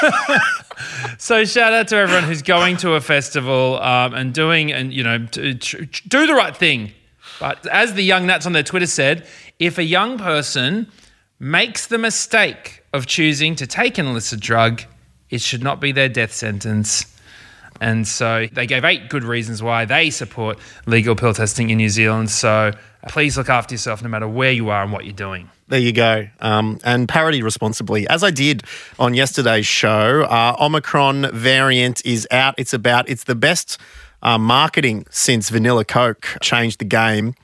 so 1.19 1.45
shout 1.45 1.73
out 1.73 1.89
to 1.89 1.97
everyone 1.97 2.25
who's 2.25 2.43
going 2.43 2.77
to 2.79 2.95
a 2.95 3.01
festival 3.01 3.81
um, 3.81 4.15
and 4.15 4.35
doing 4.35 4.73
and 4.73 4.93
you 4.93 5.05
know 5.05 5.27
t- 5.27 5.55
t- 5.55 5.87
do 6.09 6.27
the 6.27 6.35
right 6.35 6.57
thing. 6.57 6.91
But 7.39 7.67
as 7.67 7.95
the 7.95 8.03
young 8.03 8.27
Nats 8.27 8.47
on 8.47 8.53
their 8.53 8.63
Twitter 8.63 8.87
said, 8.87 9.27
if 9.59 9.79
a 9.79 9.85
young 9.85 10.19
person 10.19 10.91
makes 11.39 11.87
the 11.87 11.99
mistake 11.99 12.83
of 12.93 13.07
choosing 13.07 13.55
to 13.57 13.67
take 13.67 13.99
an 13.99 14.07
illicit 14.07 14.41
drug, 14.41 14.83
it 15.31 15.41
should 15.41 15.63
not 15.63 15.81
be 15.81 15.93
their 15.93 16.09
death 16.09 16.33
sentence. 16.33 17.07
And 17.81 18.07
so 18.07 18.47
they 18.53 18.67
gave 18.67 18.85
eight 18.85 19.09
good 19.09 19.25
reasons 19.25 19.63
why 19.63 19.85
they 19.85 20.11
support 20.11 20.59
legal 20.87 21.17
pill 21.17 21.35
testing 21.35 21.71
in 21.71 21.79
New 21.79 21.89
Zealand. 21.89 22.31
So 22.31 22.73
please 23.09 23.37
look 23.37 23.49
after 23.49 23.75
yourself 23.75 24.03
no 24.03 24.09
matter 24.09 24.29
where 24.29 24.53
you 24.53 24.71
are 24.71 24.83
and 24.83 24.93
what 24.93 25.05
you're 25.05 25.13
doing. 25.15 25.51
There 25.69 25.81
you 25.81 25.93
go. 25.93 26.29
Um, 26.41 26.79
and 26.85 27.09
parody 27.09 27.43
responsibly. 27.43 28.07
As 28.09 28.23
I 28.23 28.31
did 28.31 28.65
on 28.99 29.15
yesterday's 29.15 29.67
show, 29.67 30.23
uh, 30.25 30.57
Omicron 30.61 31.31
variant 31.33 32.05
is 32.05 32.29
out. 32.31 32.55
It's 32.59 32.73
about, 32.75 33.09
it's 33.09 33.25
the 33.25 33.35
best 33.35 33.79
uh, 34.23 34.37
marketing 34.39 35.07
since 35.11 35.49
Vanilla 35.51 35.85
Coke 35.85 36.37
changed 36.43 36.81
the 36.81 36.85
game. 36.85 37.35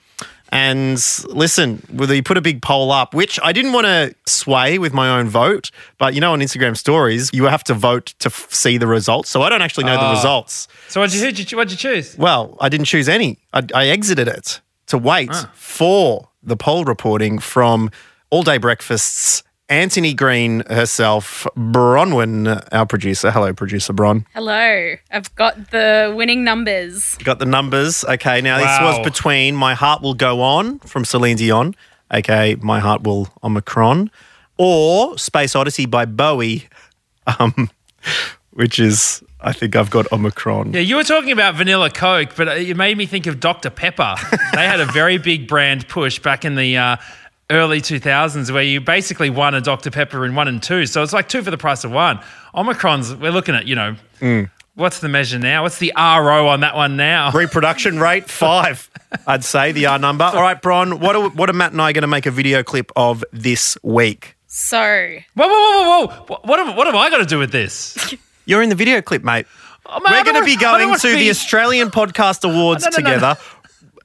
And 0.52 0.94
listen, 1.28 1.80
we 1.92 2.22
put 2.22 2.36
a 2.36 2.40
big 2.40 2.60
poll 2.60 2.90
up, 2.90 3.14
which 3.14 3.38
I 3.42 3.52
didn't 3.52 3.72
want 3.72 3.86
to 3.86 4.14
sway 4.26 4.78
with 4.78 4.92
my 4.92 5.08
own 5.18 5.28
vote, 5.28 5.70
but 5.96 6.12
you 6.12 6.20
know, 6.20 6.32
on 6.32 6.40
Instagram 6.40 6.76
stories, 6.76 7.30
you 7.32 7.44
have 7.44 7.62
to 7.64 7.74
vote 7.74 8.14
to 8.18 8.26
f- 8.28 8.48
see 8.52 8.76
the 8.76 8.88
results. 8.88 9.30
So 9.30 9.42
I 9.42 9.48
don't 9.48 9.62
actually 9.62 9.84
know 9.84 9.94
the 9.96 10.08
Oh. 10.08 10.12
results. 10.12 10.66
So 10.88 11.00
what'd 11.00 11.14
you, 11.14 11.24
who'd 11.24 11.52
you, 11.52 11.56
what'd 11.56 11.70
you 11.70 11.76
choose? 11.78 12.18
Well, 12.18 12.56
I 12.60 12.68
didn't 12.68 12.86
choose 12.86 13.08
any. 13.08 13.38
I, 13.54 13.62
I 13.74 13.86
exited 13.88 14.26
it 14.26 14.60
to 14.90 14.98
wait 14.98 15.34
for 15.54 16.28
the 16.42 16.56
poll 16.56 16.84
reporting 16.84 17.38
from 17.38 17.90
All 18.30 18.42
Day 18.42 18.58
Breakfast's 18.58 19.42
Antony 19.68 20.14
Green 20.14 20.64
herself, 20.68 21.46
Bronwyn, 21.56 22.66
our 22.72 22.86
producer. 22.86 23.30
Hello, 23.30 23.52
producer 23.52 23.92
Bron. 23.92 24.26
Hello. 24.34 24.94
I've 25.12 25.32
got 25.36 25.70
the 25.70 26.12
winning 26.16 26.42
numbers. 26.42 27.16
Got 27.22 27.38
the 27.38 27.46
numbers. 27.46 28.04
Okay, 28.04 28.40
now 28.40 28.58
this 28.58 28.80
was 28.80 29.04
between 29.04 29.54
My 29.54 29.74
Heart 29.74 30.02
Will 30.02 30.14
Go 30.14 30.42
On 30.42 30.80
from 30.80 31.04
Celine 31.04 31.36
Dion, 31.36 31.76
aka 32.12 32.56
My 32.56 32.80
Heart 32.80 33.02
Will 33.04 33.28
Omicron, 33.44 34.10
or 34.58 35.16
Space 35.16 35.54
Odyssey 35.54 35.86
by 35.86 36.04
Bowie, 36.04 36.68
um, 37.38 37.70
which 38.52 38.78
is, 38.78 39.22
I 39.40 39.52
think 39.52 39.76
I've 39.76 39.90
got 39.90 40.10
Omicron. 40.12 40.72
Yeah, 40.72 40.80
you 40.80 40.96
were 40.96 41.04
talking 41.04 41.32
about 41.32 41.54
vanilla 41.54 41.90
Coke, 41.90 42.34
but 42.36 42.48
it 42.48 42.76
made 42.76 42.96
me 42.96 43.06
think 43.06 43.26
of 43.26 43.40
Dr. 43.40 43.70
Pepper. 43.70 44.14
they 44.54 44.66
had 44.66 44.80
a 44.80 44.86
very 44.86 45.18
big 45.18 45.46
brand 45.46 45.88
push 45.88 46.18
back 46.18 46.44
in 46.44 46.56
the 46.56 46.76
uh, 46.76 46.96
early 47.50 47.80
2000s 47.80 48.52
where 48.52 48.62
you 48.62 48.80
basically 48.80 49.30
won 49.30 49.54
a 49.54 49.60
Dr. 49.60 49.90
Pepper 49.90 50.24
in 50.24 50.34
one 50.34 50.48
and 50.48 50.62
two. 50.62 50.86
So 50.86 51.02
it's 51.02 51.12
like 51.12 51.28
two 51.28 51.42
for 51.42 51.50
the 51.50 51.58
price 51.58 51.84
of 51.84 51.92
one. 51.92 52.20
Omicron's, 52.54 53.14
we're 53.14 53.32
looking 53.32 53.54
at, 53.54 53.66
you 53.66 53.76
know, 53.76 53.96
what's 54.74 55.00
the 55.00 55.08
measure 55.08 55.38
now? 55.38 55.62
What's 55.62 55.78
the 55.78 55.92
RO 55.96 56.48
on 56.48 56.60
that 56.60 56.74
one 56.74 56.96
now? 56.96 57.30
Reproduction 57.34 58.00
rate 58.00 58.28
five, 58.28 58.90
I'd 59.26 59.44
say 59.44 59.72
the 59.72 59.86
R 59.86 59.98
number. 59.98 60.24
All 60.24 60.42
right, 60.42 60.60
Bron, 60.60 60.98
what 60.98 61.14
are, 61.14 61.28
what 61.30 61.48
are 61.48 61.52
Matt 61.52 61.72
and 61.72 61.80
I 61.80 61.92
going 61.92 62.02
to 62.02 62.08
make 62.08 62.26
a 62.26 62.30
video 62.30 62.62
clip 62.62 62.90
of 62.96 63.24
this 63.32 63.78
week? 63.82 64.36
So, 64.46 64.80
Whoa, 65.34 65.46
whoa, 65.46 65.48
whoa, 65.48 66.06
whoa, 66.06 66.24
whoa. 66.26 66.40
What 66.42 66.58
have, 66.58 66.76
what 66.76 66.86
have 66.88 66.96
I 66.96 67.10
got 67.10 67.18
to 67.18 67.26
do 67.26 67.38
with 67.38 67.52
this? 67.52 68.14
You're 68.50 68.62
in 68.62 68.68
the 68.68 68.74
video 68.74 69.00
clip, 69.00 69.22
mate. 69.22 69.46
Oh, 69.86 70.00
man, 70.00 70.12
We're 70.12 70.24
going 70.24 70.36
to 70.40 70.44
be 70.44 70.56
wanna- 70.56 70.66
I 70.74 70.78
don't 70.78 70.88
going 70.88 70.88
wanna 71.04 71.14
be- 71.16 71.22
the 71.24 71.30
Australian 71.30 71.90
Podcast 71.92 72.42
Awards 72.42 72.82
No, 72.84 72.90
no, 72.90 72.96
no, 72.96 73.02
no. 73.02 73.14
together, 73.14 73.36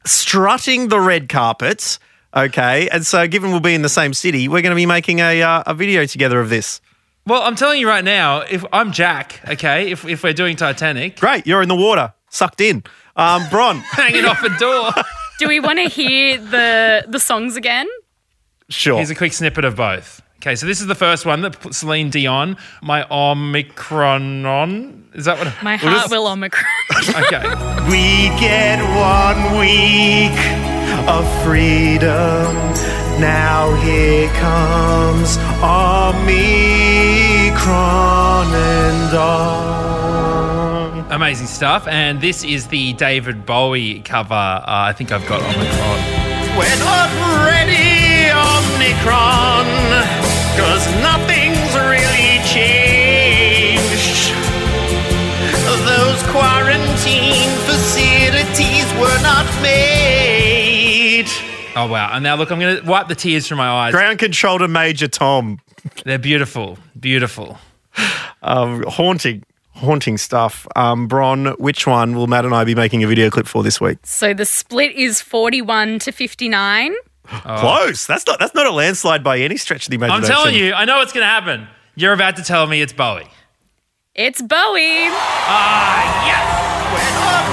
strutting 0.05 0.89
the 0.89 0.99
red 0.99 1.29
carpet. 1.29 1.97
Okay, 2.35 2.89
and 2.89 3.05
so 3.05 3.27
given 3.27 3.51
we'll 3.51 3.59
be 3.61 3.73
in 3.73 3.81
the 3.81 3.89
same 3.89 4.13
city, 4.13 4.47
we're 4.49 4.61
going 4.61 4.71
to 4.71 4.75
be 4.75 4.85
making 4.85 5.19
a 5.19 5.41
uh, 5.41 5.63
a 5.65 5.73
video 5.73 6.05
together 6.05 6.39
of 6.41 6.49
this. 6.49 6.81
Well, 7.25 7.41
I'm 7.41 7.55
telling 7.55 7.79
you 7.79 7.87
right 7.87 8.03
now, 8.03 8.41
if 8.41 8.63
I'm 8.73 8.91
Jack, 8.91 9.39
okay, 9.47 9.89
if, 9.89 10.05
if 10.05 10.21
we're 10.21 10.33
doing 10.33 10.57
Titanic, 10.57 11.17
Great, 11.19 11.47
you're 11.47 11.61
in 11.63 11.69
the 11.69 11.75
water, 11.75 12.13
sucked 12.29 12.59
in. 12.61 12.83
Um, 13.15 13.47
Bron, 13.49 13.77
hanging 13.91 14.25
off 14.25 14.43
a 14.43 14.49
door. 14.59 14.91
do 15.39 15.47
we 15.47 15.59
want 15.61 15.79
to 15.79 15.85
hear 15.85 16.37
the 16.37 17.05
the 17.07 17.19
songs 17.19 17.55
again? 17.55 17.87
sure. 18.69 18.97
Here's 18.97 19.09
a 19.09 19.15
quick 19.15 19.31
snippet 19.33 19.63
of 19.63 19.75
both. 19.77 20.21
Okay, 20.45 20.53
so 20.55 20.67
this 20.67 20.79
is 20.79 20.85
the 20.85 20.93
first 20.93 21.25
one 21.25 21.41
that 21.41 21.59
put 21.59 21.73
Celine 21.73 22.11
Dion, 22.11 22.55
my 22.83 23.03
Omicron 23.09 24.45
on. 24.45 25.03
Is 25.15 25.25
that 25.25 25.39
what? 25.39 25.47
My 25.63 25.77
what 25.77 25.91
is- 25.91 25.99
heart 26.01 26.11
will 26.11 26.27
Omicron. 26.27 26.63
Okay. 27.15 27.41
We 27.89 28.29
get 28.39 28.77
one 28.93 29.57
week 29.57 30.37
of 31.09 31.25
freedom. 31.43 32.53
Now 33.19 33.73
here 33.81 34.29
comes 34.35 35.37
Omicron 35.63 36.35
and 38.53 39.11
dawn. 39.11 41.11
Amazing 41.11 41.47
stuff. 41.47 41.87
And 41.87 42.21
this 42.21 42.43
is 42.43 42.67
the 42.67 42.93
David 42.93 43.47
Bowie 43.47 44.01
cover. 44.01 44.35
Uh, 44.35 44.61
I 44.67 44.93
think 44.93 45.11
I've 45.11 45.25
got 45.25 45.41
Omicron. 45.41 46.25
We're 46.55 46.79
not 46.79 47.09
ready, 47.49 47.84
Oh, 61.75 61.87
wow. 61.87 62.09
And 62.13 62.23
now, 62.23 62.35
look, 62.35 62.51
I'm 62.51 62.59
going 62.59 62.81
to 62.81 62.85
wipe 62.89 63.07
the 63.07 63.15
tears 63.15 63.47
from 63.47 63.57
my 63.57 63.67
eyes. 63.67 63.93
Ground 63.93 64.19
control 64.19 64.59
to 64.59 64.67
Major 64.67 65.07
Tom. 65.07 65.59
They're 66.05 66.17
beautiful. 66.17 66.77
Beautiful. 66.99 67.57
Um, 68.41 68.83
haunting, 68.87 69.43
haunting 69.73 70.17
stuff. 70.17 70.67
Um, 70.75 71.07
Bron, 71.07 71.47
which 71.57 71.85
one 71.85 72.15
will 72.15 72.27
Matt 72.27 72.45
and 72.45 72.53
I 72.55 72.63
be 72.63 72.75
making 72.75 73.03
a 73.03 73.07
video 73.07 73.29
clip 73.29 73.47
for 73.47 73.63
this 73.63 73.79
week? 73.81 73.97
So 74.03 74.33
the 74.33 74.45
split 74.45 74.93
is 74.93 75.21
41 75.21 75.99
to 75.99 76.11
59. 76.11 76.93
Close. 77.25 78.05
That's 78.05 78.25
not 78.27 78.39
that's 78.39 78.53
not 78.53 78.67
a 78.67 78.71
landslide 78.71 79.23
by 79.23 79.39
any 79.39 79.57
stretch 79.57 79.87
of 79.87 79.89
the 79.89 79.95
imagination. 79.95 80.31
I'm 80.31 80.37
telling 80.43 80.55
you, 80.55 80.73
I 80.73 80.85
know 80.85 80.97
what's 80.97 81.11
going 81.11 81.23
to 81.23 81.27
happen. 81.27 81.67
You're 81.95 82.13
about 82.13 82.35
to 82.35 82.43
tell 82.43 82.67
me 82.67 82.81
it's 82.81 82.93
Bowie. 82.93 83.27
It's 84.13 84.41
Bowie. 84.41 85.07
Ah, 85.47 86.25
yes. 86.27 87.44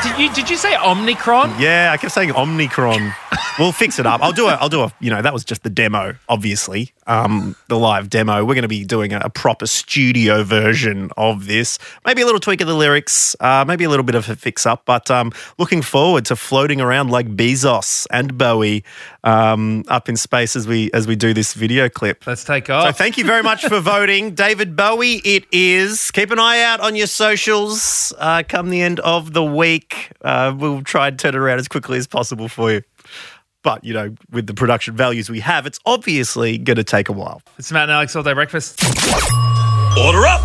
Did 0.00 0.18
you, 0.18 0.32
did 0.32 0.48
you 0.50 0.56
say 0.56 0.72
Omnicron? 0.72 1.60
Yeah, 1.60 1.90
I 1.92 1.96
kept 1.96 2.12
saying 2.12 2.30
Omnicron. 2.30 3.14
We'll 3.58 3.72
fix 3.72 3.98
it 3.98 4.06
up. 4.06 4.22
I'll 4.22 4.32
do 4.32 4.46
a. 4.46 4.54
I'll 4.54 4.68
do 4.68 4.82
a. 4.82 4.92
You 5.00 5.10
know, 5.10 5.22
that 5.22 5.32
was 5.32 5.44
just 5.44 5.62
the 5.62 5.70
demo, 5.70 6.14
obviously. 6.28 6.92
Um, 7.06 7.56
the 7.68 7.78
live 7.78 8.08
demo. 8.10 8.44
We're 8.44 8.54
going 8.54 8.62
to 8.62 8.68
be 8.68 8.84
doing 8.84 9.12
a, 9.12 9.20
a 9.24 9.30
proper 9.30 9.66
studio 9.66 10.44
version 10.44 11.10
of 11.16 11.46
this. 11.46 11.78
Maybe 12.06 12.22
a 12.22 12.24
little 12.26 12.40
tweak 12.40 12.60
of 12.60 12.66
the 12.68 12.74
lyrics. 12.74 13.34
Uh, 13.40 13.64
maybe 13.66 13.84
a 13.84 13.88
little 13.88 14.04
bit 14.04 14.14
of 14.14 14.28
a 14.28 14.36
fix 14.36 14.66
up. 14.66 14.84
But 14.84 15.10
um, 15.10 15.32
looking 15.58 15.82
forward 15.82 16.24
to 16.26 16.36
floating 16.36 16.80
around 16.80 17.10
like 17.10 17.26
Bezos 17.36 18.06
and 18.10 18.38
Bowie 18.38 18.84
um, 19.24 19.84
up 19.88 20.08
in 20.08 20.16
space 20.16 20.54
as 20.56 20.66
we 20.68 20.90
as 20.92 21.06
we 21.06 21.16
do 21.16 21.34
this 21.34 21.54
video 21.54 21.88
clip. 21.88 22.26
Let's 22.26 22.44
take 22.44 22.66
So 22.66 22.74
off. 22.74 22.98
thank 22.98 23.18
you 23.18 23.24
very 23.24 23.42
much 23.42 23.64
for 23.66 23.80
voting, 23.94 24.34
David 24.34 24.76
Bowie. 24.76 25.20
It 25.24 25.44
is. 25.52 26.10
Keep 26.12 26.30
an 26.30 26.38
eye 26.38 26.62
out 26.62 26.80
on 26.80 26.94
your 26.96 27.06
socials. 27.06 28.12
Uh, 28.18 28.42
come 28.48 28.70
the 28.70 28.80
end 28.82 29.00
of 29.00 29.32
the 29.32 29.42
week, 29.44 30.10
uh, 30.22 30.54
we'll 30.56 30.82
try 30.82 31.08
and 31.08 31.18
turn 31.18 31.34
it 31.34 31.38
around 31.38 31.58
as 31.58 31.68
quickly 31.68 31.98
as 31.98 32.06
possible 32.06 32.48
for 32.48 32.70
you. 32.72 32.82
But 33.62 33.84
you 33.84 33.94
know, 33.94 34.14
with 34.30 34.46
the 34.46 34.54
production 34.54 34.96
values 34.96 35.30
we 35.30 35.40
have, 35.40 35.66
it's 35.66 35.78
obviously 35.86 36.58
going 36.58 36.76
to 36.76 36.84
take 36.84 37.08
a 37.08 37.12
while. 37.12 37.42
It's 37.58 37.70
Matt 37.70 37.84
and 37.84 37.92
Alex 37.92 38.16
All 38.16 38.22
Day 38.22 38.32
Breakfast. 38.32 38.82
Order 39.98 40.26
up! 40.26 40.40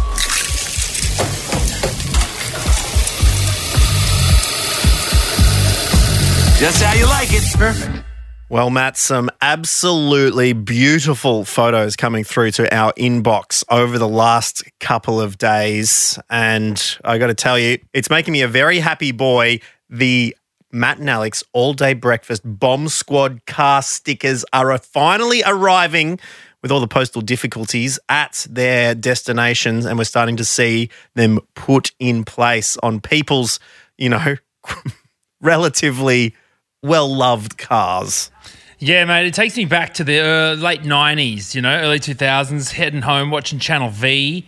Just 6.59 6.81
how 6.81 6.95
you 6.95 7.05
like 7.05 7.29
it. 7.31 7.43
Perfect. 7.55 8.03
Well, 8.49 8.69
Matt, 8.69 8.95
some 8.95 9.29
absolutely 9.41 10.53
beautiful 10.53 11.43
photos 11.43 11.97
coming 11.97 12.23
through 12.23 12.51
to 12.51 12.73
our 12.73 12.93
inbox 12.93 13.65
over 13.69 13.99
the 13.99 14.07
last 14.07 14.63
couple 14.79 15.19
of 15.19 15.37
days. 15.37 16.17
And 16.29 16.81
I 17.03 17.17
got 17.17 17.27
to 17.27 17.33
tell 17.33 17.59
you, 17.59 17.79
it's 17.91 18.09
making 18.09 18.31
me 18.31 18.41
a 18.41 18.47
very 18.47 18.79
happy 18.79 19.11
boy. 19.11 19.59
The 19.89 20.36
Matt 20.71 20.99
and 20.99 21.09
Alex 21.09 21.43
all 21.53 21.73
day 21.73 21.93
breakfast 21.93 22.41
bomb 22.45 22.87
squad 22.89 23.45
car 23.45 23.81
stickers 23.81 24.43
are 24.53 24.77
finally 24.77 25.41
arriving 25.45 26.19
with 26.61 26.71
all 26.71 26.79
the 26.79 26.87
postal 26.87 27.21
difficulties 27.21 27.99
at 28.09 28.45
their 28.49 28.95
destinations. 28.95 29.85
And 29.85 29.97
we're 29.97 30.03
starting 30.03 30.37
to 30.37 30.45
see 30.45 30.89
them 31.13 31.39
put 31.55 31.91
in 31.99 32.25
place 32.25 32.77
on 32.83 32.99
people's, 32.99 33.59
you 33.97 34.09
know, 34.09 34.35
relatively 35.41 36.35
well 36.83 37.13
loved 37.13 37.57
cars. 37.57 38.31
Yeah, 38.79 39.05
mate, 39.05 39.25
it 39.25 39.33
takes 39.33 39.57
me 39.57 39.65
back 39.65 39.95
to 39.95 40.03
the 40.03 40.19
uh, 40.19 40.53
late 40.53 40.81
90s, 40.81 41.55
you 41.55 41.61
know, 41.61 41.75
early 41.79 41.99
2000s, 41.99 42.73
heading 42.73 43.01
home, 43.01 43.31
watching 43.31 43.57
Channel 43.57 43.89
V, 43.89 44.45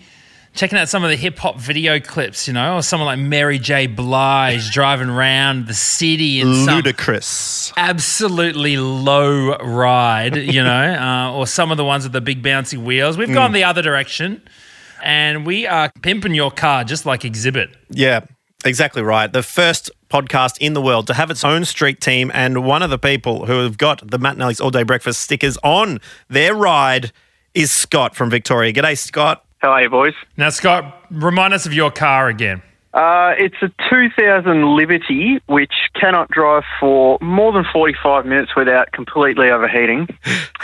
checking 0.53 0.77
out 0.77 0.89
some 0.89 1.03
of 1.03 1.09
the 1.09 1.15
hip 1.15 1.37
hop 1.37 1.57
video 1.57 1.99
clips, 1.99 2.47
you 2.47 2.53
know, 2.53 2.77
or 2.77 2.81
someone 2.81 3.07
like 3.07 3.19
Mary 3.19 3.59
J. 3.59 3.87
Blige 3.87 4.71
driving 4.73 5.09
around 5.09 5.67
the 5.67 5.73
city 5.73 6.41
in 6.41 6.47
Ludacris. 6.47 7.73
absolutely 7.77 8.77
low 8.77 9.57
ride, 9.57 10.35
you 10.35 10.63
know, 10.63 10.93
uh, 10.99 11.33
or 11.33 11.47
some 11.47 11.71
of 11.71 11.77
the 11.77 11.85
ones 11.85 12.03
with 12.03 12.13
the 12.13 12.21
big 12.21 12.43
bouncy 12.43 12.77
wheels. 12.77 13.17
We've 13.17 13.33
gone 13.33 13.51
the 13.53 13.63
other 13.63 13.81
direction 13.81 14.41
and 15.03 15.45
we 15.45 15.67
are 15.67 15.91
pimping 16.01 16.33
your 16.33 16.51
car 16.51 16.83
just 16.83 17.05
like 17.05 17.21
Xzibit. 17.21 17.73
Yeah, 17.89 18.25
exactly 18.65 19.01
right. 19.01 19.31
The 19.31 19.43
first 19.43 19.91
podcast 20.09 20.57
in 20.59 20.73
the 20.73 20.81
world 20.81 21.07
to 21.07 21.13
have 21.13 21.29
its 21.31 21.43
own 21.43 21.65
street 21.65 22.01
team, 22.01 22.31
and 22.33 22.65
one 22.65 22.81
of 22.81 22.89
the 22.89 22.97
people 22.97 23.45
who 23.45 23.63
have 23.63 23.77
got 23.77 24.09
the 24.09 24.17
Matt 24.17 24.33
and 24.33 24.43
Alex 24.43 24.59
All 24.59 24.71
Day 24.71 24.83
Breakfast 24.83 25.21
stickers 25.21 25.57
on 25.63 25.99
their 26.29 26.55
ride 26.55 27.11
is 27.53 27.71
Scott 27.71 28.15
from 28.15 28.29
Victoria. 28.29 28.73
G'day, 28.73 28.97
Scott. 28.97 29.45
How 29.59 29.71
are 29.71 29.81
you, 29.81 29.89
boys? 29.89 30.13
Now, 30.37 30.49
Scott, 30.49 31.05
remind 31.11 31.53
us 31.53 31.65
of 31.65 31.73
your 31.73 31.91
car 31.91 32.29
again. 32.29 32.61
Uh, 32.93 33.33
it's 33.37 33.55
a 33.61 33.67
2000 33.89 34.75
Liberty, 34.75 35.39
which 35.45 35.73
cannot 35.93 36.29
drive 36.31 36.63
for 36.79 37.19
more 37.21 37.51
than 37.51 37.65
45 37.71 38.25
minutes 38.25 38.55
without 38.55 38.91
completely 38.91 39.49
overheating. 39.49 40.07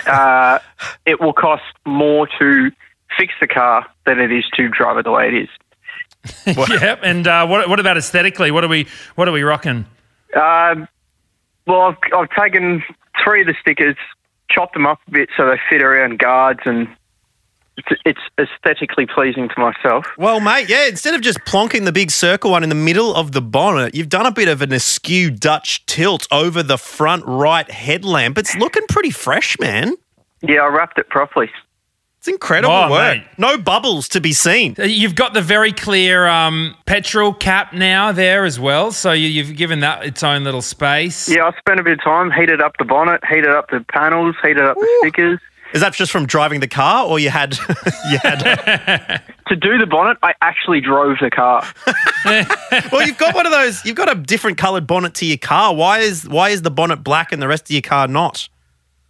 Uh, 0.07 0.59
it 1.07 1.19
will 1.19 1.33
cost 1.33 1.63
more 1.83 2.27
to 2.37 2.69
fix 3.17 3.33
the 3.41 3.47
car 3.47 3.87
than 4.05 4.19
it 4.19 4.31
is 4.31 4.43
to 4.53 4.69
drive 4.69 4.97
it 4.97 5.03
the 5.03 5.09
way 5.09 5.27
it 5.27 5.33
is. 5.33 6.57
yep. 6.69 6.99
And 7.01 7.25
uh, 7.25 7.47
what, 7.47 7.67
what 7.67 7.79
about 7.79 7.97
aesthetically? 7.97 8.51
What 8.51 8.63
are 8.63 8.67
we 8.67 8.85
what 9.15 9.27
are 9.27 9.31
we 9.31 9.41
rocking? 9.41 9.87
Um, 10.35 10.87
well, 11.65 11.81
I've, 11.81 11.97
I've 12.15 12.29
taken 12.39 12.83
three 13.23 13.41
of 13.41 13.47
the 13.47 13.55
stickers, 13.59 13.95
chopped 14.51 14.73
them 14.73 14.85
up 14.85 14.99
a 15.07 15.11
bit 15.11 15.29
so 15.35 15.49
they 15.49 15.59
fit 15.71 15.81
around 15.81 16.19
guards, 16.19 16.59
and 16.65 16.87
it's, 17.77 18.01
it's 18.05 18.19
aesthetically 18.39 19.05
pleasing 19.05 19.49
to 19.49 19.55
myself. 19.59 20.05
Well, 20.17 20.39
mate, 20.39 20.69
yeah, 20.69 20.87
instead 20.87 21.13
of 21.13 21.21
just 21.21 21.39
plonking 21.39 21.85
the 21.85 21.91
big 21.91 22.11
circle 22.11 22.51
one 22.51 22.63
in 22.63 22.69
the 22.69 22.75
middle 22.75 23.13
of 23.15 23.31
the 23.33 23.41
bonnet, 23.41 23.93
you've 23.95 24.09
done 24.09 24.25
a 24.25 24.31
bit 24.31 24.47
of 24.47 24.61
an 24.61 24.71
askew 24.71 25.29
Dutch 25.31 25.85
tilt 25.85 26.27
over 26.31 26.63
the 26.63 26.77
front 26.77 27.23
right 27.25 27.69
headlamp. 27.69 28.37
It's 28.37 28.55
looking 28.55 28.83
pretty 28.89 29.11
fresh, 29.11 29.59
man. 29.59 29.93
Yeah, 30.41 30.61
I 30.61 30.67
wrapped 30.67 30.97
it 30.99 31.09
properly. 31.09 31.49
It's 32.19 32.27
incredible 32.27 32.73
Oh, 32.73 32.89
work. 32.89 33.17
mate. 33.17 33.27
No 33.37 33.55
bubbles 33.57 34.07
to 34.09 34.19
be 34.19 34.33
seen. 34.33 34.75
Uh, 34.79 34.83
You've 34.83 35.13
got 35.13 35.33
the 35.35 35.43
very 35.43 35.71
clear 35.71 36.25
um, 36.27 36.75
petrol 36.87 37.33
cap 37.35 37.71
now 37.71 38.11
there 38.11 38.45
as 38.45 38.59
well. 38.59 38.91
So 38.91 39.11
you, 39.11 39.27
you've 39.27 39.55
given 39.55 39.81
that 39.81 40.03
its 40.03 40.23
own 40.23 40.43
little 40.43 40.63
space. 40.63 41.29
Yeah, 41.29 41.45
I 41.45 41.51
spent 41.59 41.79
a 41.79 41.83
bit 41.83 41.93
of 41.99 42.03
time, 42.03 42.31
heated 42.31 42.61
up 42.61 42.77
the 42.79 42.85
bonnet, 42.85 43.21
heated 43.29 43.49
up 43.51 43.69
the 43.69 43.85
panels, 43.89 44.35
heated 44.41 44.63
up 44.63 44.75
the 44.75 44.97
stickers. 45.01 45.39
Is 45.73 45.81
that 45.81 45.93
just 45.93 46.11
from 46.11 46.25
driving 46.25 46.59
the 46.59 46.67
car, 46.67 47.05
or 47.05 47.19
you 47.19 47.29
had 47.29 47.57
you 48.09 48.17
had? 48.23 49.23
To 49.47 49.55
do 49.55 49.77
the 49.77 49.85
bonnet, 49.85 50.17
I 50.23 50.33
actually 50.41 50.81
drove 50.81 51.17
the 51.19 51.29
car. 51.29 51.63
well, 52.91 53.05
you've 53.05 53.17
got 53.17 53.35
one 53.35 53.45
of 53.45 53.51
those. 53.51 53.83
You've 53.85 53.95
got 53.95 54.11
a 54.11 54.15
different 54.15 54.57
coloured 54.57 54.87
bonnet 54.87 55.13
to 55.15 55.25
your 55.25 55.37
car. 55.37 55.75
Why 55.75 55.99
is 55.99 56.27
why 56.27 56.49
is 56.49 56.61
the 56.61 56.71
bonnet 56.71 57.03
black 57.03 57.31
and 57.31 57.41
the 57.41 57.47
rest 57.47 57.65
of 57.65 57.71
your 57.71 57.81
car 57.81 58.07
not? 58.07 58.49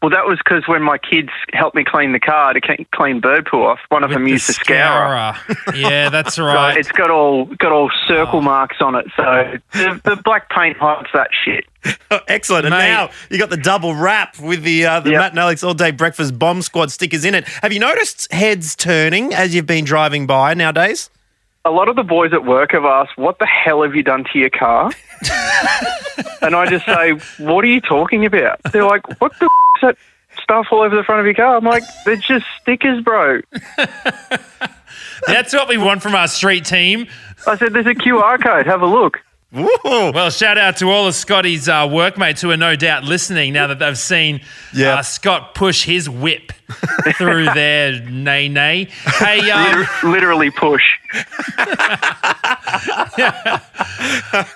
Well, 0.06 0.12
that 0.12 0.28
was 0.28 0.38
because 0.38 0.68
when 0.68 0.84
my 0.84 1.00
kids 1.00 1.30
helped 1.54 1.76
me 1.76 1.84
clean 1.84 2.12
the 2.12 2.20
car 2.20 2.54
to 2.54 2.62
clean 2.94 3.20
bird 3.22 3.48
poo 3.50 3.64
off, 3.64 3.80
one 3.90 4.04
of 4.04 4.12
them 4.12 4.24
The 4.26 4.30
used 4.30 4.48
a 4.52 4.54
scourer. 4.54 5.34
scourer. 5.34 5.76
yeah, 5.76 6.10
that's 6.10 6.36
So 6.36 6.46
right. 6.46 6.78
it's 6.78 6.92
got 6.92 7.10
all 7.10 7.46
got 7.46 7.72
all 7.72 7.90
circle 8.06 8.42
marks 8.44 8.78
on 8.82 8.94
it. 8.94 9.08
So 9.18 9.54
the, 9.72 10.00
the 10.04 10.16
black 10.24 10.52
paint 10.52 10.78
hides 10.78 11.08
that 11.16 11.30
shit. 11.44 11.66
Excellent. 12.28 12.66
And 12.68 12.76
Mate. 12.76 12.88
now 12.92 13.10
you 13.32 13.40
got 13.40 13.50
the 13.50 13.58
double 13.58 13.96
wrap 13.96 14.38
with 14.40 14.62
the 14.62 14.86
uh, 14.86 15.00
the 15.00 15.10
Yep. 15.10 15.20
Matt 15.20 15.32
and 15.32 15.40
Alex 15.40 15.64
All 15.64 15.74
Day 15.74 15.90
Breakfast 15.90 16.38
Bomb 16.38 16.62
Squad 16.62 16.92
stickers 16.92 17.26
in 17.26 17.34
it. 17.34 17.48
Have 17.64 17.74
you 17.74 17.80
noticed 17.80 18.32
heads 18.32 18.76
turning 18.76 19.34
as 19.34 19.56
you've 19.56 19.66
been 19.66 19.86
driving 19.86 20.28
by 20.28 20.54
nowadays? 20.54 21.10
A 21.66 21.72
lot 21.72 21.90
of 21.90 21.96
the 21.96 22.04
boys 22.04 22.32
at 22.32 22.46
work 22.46 22.74
have 22.74 22.86
asked, 22.86 23.18
"What 23.18 23.40
the 23.40 23.46
hell 23.48 23.82
have 23.82 23.96
you 23.96 24.04
done 24.04 24.24
to 24.32 24.38
your 24.40 24.52
car?" 24.52 24.92
and 26.42 26.56
I 26.56 26.68
just 26.70 26.86
say, 26.86 27.12
"What 27.44 27.64
are 27.66 27.68
you 27.68 27.82
talking 27.82 28.24
about?" 28.26 28.60
They're 28.72 28.84
like, 28.86 29.20
"What 29.20 29.32
the 29.40 29.46
f- 29.46 29.50
is 29.50 29.82
that 29.82 29.98
stuff 30.42 30.68
all 30.72 30.82
over 30.84 30.96
the 30.96 31.04
front 31.04 31.22
of 31.22 31.26
your 31.26 31.34
car?" 31.36 31.58
I'm 31.58 31.66
like, 31.66 31.84
"They're 32.06 32.18
just 32.18 32.46
stickers, 32.62 33.02
bro." 33.04 33.42
That's 35.28 35.54
what 35.54 35.68
we 35.68 35.78
want 35.78 36.04
from 36.04 36.14
our 36.14 36.28
street 36.28 36.66
team. 36.66 37.08
I 37.48 37.58
said, 37.58 37.74
"There's 37.74 37.88
a 37.88 37.96
QR 37.96 38.38
code. 38.38 38.68
Have 38.68 38.82
a 38.82 38.88
look." 38.88 39.20
Woo. 39.52 39.70
Well, 39.84 40.30
shout 40.32 40.58
out 40.58 40.76
to 40.78 40.90
all 40.90 41.08
of 41.08 41.16
Scotty's 41.16 41.70
uh, 41.70 41.88
workmates 41.90 42.42
who 42.42 42.52
are 42.52 42.58
no 42.58 42.76
doubt 42.76 43.04
listening 43.06 43.54
now 43.54 43.68
that 43.68 43.80
they've 43.80 43.98
seen 43.98 44.42
Yeah. 44.74 44.96
uh, 44.96 45.02
Scott 45.02 45.56
push 45.56 45.86
his 45.86 46.10
whip 46.10 46.52
through 47.18 47.46
their 47.54 48.02
nay 48.02 48.50
nay. 48.50 48.90
Hey, 49.20 49.50
um, 49.52 49.86
literally 50.04 50.52
push. 50.52 50.84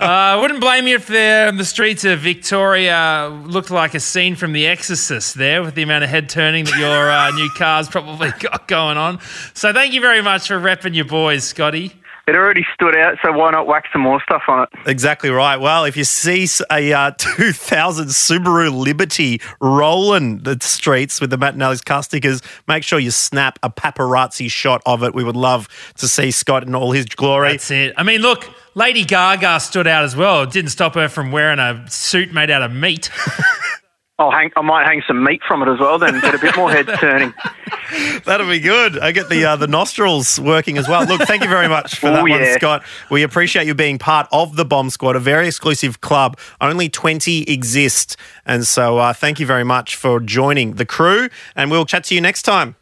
I 0.02 0.38
wouldn't 0.42 0.60
blame 0.60 0.88
you 0.88 0.96
if 0.96 1.08
the, 1.08 1.54
the 1.56 1.64
streets 1.66 2.04
of 2.04 2.20
Victoria 2.20 3.30
looked 3.46 3.72
like 3.72 3.94
a 3.94 4.00
scene 4.00 4.36
from 4.36 4.52
The 4.54 4.68
Exorcist 4.68 5.36
there 5.36 5.62
with 5.64 5.76
the 5.76 5.84
amount 5.84 6.04
of 6.04 6.10
head 6.10 6.28
turning 6.30 6.66
that 6.66 6.78
your 6.78 7.10
uh, 7.12 7.32
new 7.32 7.50
car's 7.58 7.88
probably 7.88 8.32
got 8.40 8.68
going 8.68 8.98
on. 8.98 9.20
So 9.54 9.72
thank 9.72 9.94
you 9.94 10.02
very 10.02 10.22
much 10.22 10.48
for 10.48 10.60
repping 10.60 10.96
your 10.96 11.06
boys, 11.06 11.44
Scotty. 11.46 11.94
It 12.30 12.36
already 12.36 12.64
stood 12.76 12.96
out, 12.96 13.18
so 13.24 13.32
why 13.32 13.50
not 13.50 13.66
whack 13.66 13.86
some 13.92 14.04
more 14.04 14.22
stuff 14.22 14.44
on 14.48 14.62
it? 14.62 14.70
Exactly 14.86 15.32
right. 15.32 15.58
Well, 15.58 15.86
if 15.86 15.98
you 15.98 16.04
see 16.04 16.48
a 16.72 16.94
uh, 16.94 17.10
2000 17.18 18.06
Subaru 18.10 18.72
Liberty 18.72 19.42
rolling 19.60 20.44
the 20.44 20.56
streets 20.62 21.20
with 21.20 21.32
the 21.32 21.40
Matt 21.40 21.56
and 21.56 21.86
car 21.86 22.04
stickers, 22.04 22.44
make 22.68 22.84
sure 22.84 23.00
you 23.00 23.10
snap 23.10 23.58
a 23.64 23.72
paparazzi 23.72 24.48
shot 24.52 24.84
of 24.86 25.02
it. 25.02 25.16
We 25.16 25.24
would 25.24 25.36
love 25.36 25.68
to 25.98 26.08
see 26.08 26.30
Scott 26.30 26.68
in 26.68 26.76
all 26.76 26.92
his 26.92 27.08
glory. 27.08 27.54
That's 27.54 27.72
it. 27.72 27.96
I 27.98 28.04
mean, 28.04 28.22
look, 28.22 28.48
Lady 28.76 29.06
Gaga 29.06 29.60
stood 29.60 29.88
out 29.88 30.04
as 30.04 30.16
well. 30.16 30.44
It 30.44 30.52
didn't 30.52 30.70
stop 30.70 30.94
her 30.94 31.10
from 31.10 31.32
wearing 31.32 31.58
a 31.58 31.84
suit 31.90 32.32
made 32.32 32.52
out 32.52 32.62
of 32.62 32.72
meat. 32.72 33.10
I'll 34.20 34.32
hang, 34.32 34.52
I 34.58 34.62
might 34.62 34.86
hang 34.86 35.02
some 35.08 35.24
meat 35.24 35.42
from 35.48 35.62
it 35.64 35.70
as 35.72 35.80
well, 35.80 35.98
then 35.98 36.20
get 36.20 36.36
a 36.36 36.40
bit 36.40 36.56
more 36.58 36.70
head 36.70 36.88
turning. 37.00 37.34
That'll 38.26 38.50
be 38.50 38.60
good. 38.60 39.00
I 39.00 39.14
get 39.14 39.30
the 39.30 39.46
uh, 39.46 39.56
the 39.56 39.66
nostrils 39.68 40.38
working 40.40 40.78
as 40.78 40.90
well. 40.90 41.06
Look, 41.08 41.22
thank 41.22 41.42
you 41.42 41.50
very 41.50 41.70
much 41.70 41.96
for 41.96 42.08
that 42.08 42.20
Oh, 42.20 42.22
one, 42.24 42.32
yeah. 42.32 42.54
Scott. 42.56 42.84
We 43.10 43.24
appreciate 43.24 43.66
you 43.66 43.74
being 43.74 43.98
part 43.98 44.28
of 44.34 44.58
the 44.58 44.66
Bomb 44.66 44.90
Squad, 44.90 45.16
a 45.16 45.20
very 45.22 45.48
exclusive 45.48 46.02
club. 46.02 46.38
Only 46.60 46.90
20 46.90 47.44
exist. 47.44 48.18
And 48.46 48.68
so 48.68 48.98
uh, 48.98 49.14
thank 49.14 49.40
you 49.40 49.46
very 49.46 49.64
much 49.64 49.96
for 49.96 50.20
joining 50.20 50.74
the 50.74 50.86
crew. 50.86 51.30
And 51.56 51.72
we'll 51.72 51.86
chat 51.86 52.04
to 52.06 52.16
you 52.16 52.20
next 52.20 52.42
time. 52.44 52.76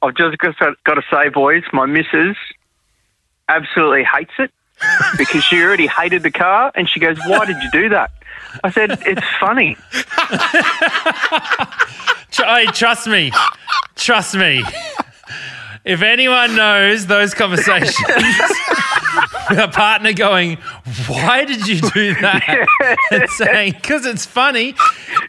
I've 0.00 0.14
just 0.14 0.38
got 0.38 0.56
to, 0.58 0.72
got 0.84 0.94
to 0.94 1.02
say, 1.10 1.28
boys, 1.28 1.64
my 1.72 1.84
missus 1.84 2.36
absolutely 3.48 4.04
hates 4.04 4.32
it 4.38 4.50
because 5.18 5.42
she 5.44 5.60
already 5.62 5.86
hated 5.86 6.22
the 6.22 6.30
car, 6.30 6.70
and 6.76 6.88
she 6.88 7.00
goes, 7.00 7.18
"Why 7.26 7.44
did 7.44 7.56
you 7.62 7.70
do 7.72 7.88
that?" 7.90 8.10
I 8.64 8.70
said, 8.70 8.98
"It's 9.06 9.22
funny." 9.40 9.76
Tr- 12.30 12.44
hey, 12.44 12.66
trust 12.66 13.06
me. 13.06 13.32
Trust 13.96 14.34
me. 14.34 14.62
If 15.84 16.02
anyone 16.02 16.54
knows 16.54 17.06
those 17.06 17.32
conversations 17.32 17.96
with 19.48 19.58
a 19.58 19.68
partner 19.72 20.12
going, 20.12 20.56
Why 21.06 21.44
did 21.46 21.66
you 21.66 21.80
do 21.80 22.14
that? 22.16 22.96
and 23.10 23.30
saying, 23.30 23.72
Because 23.72 24.04
it's 24.04 24.26
funny, 24.26 24.74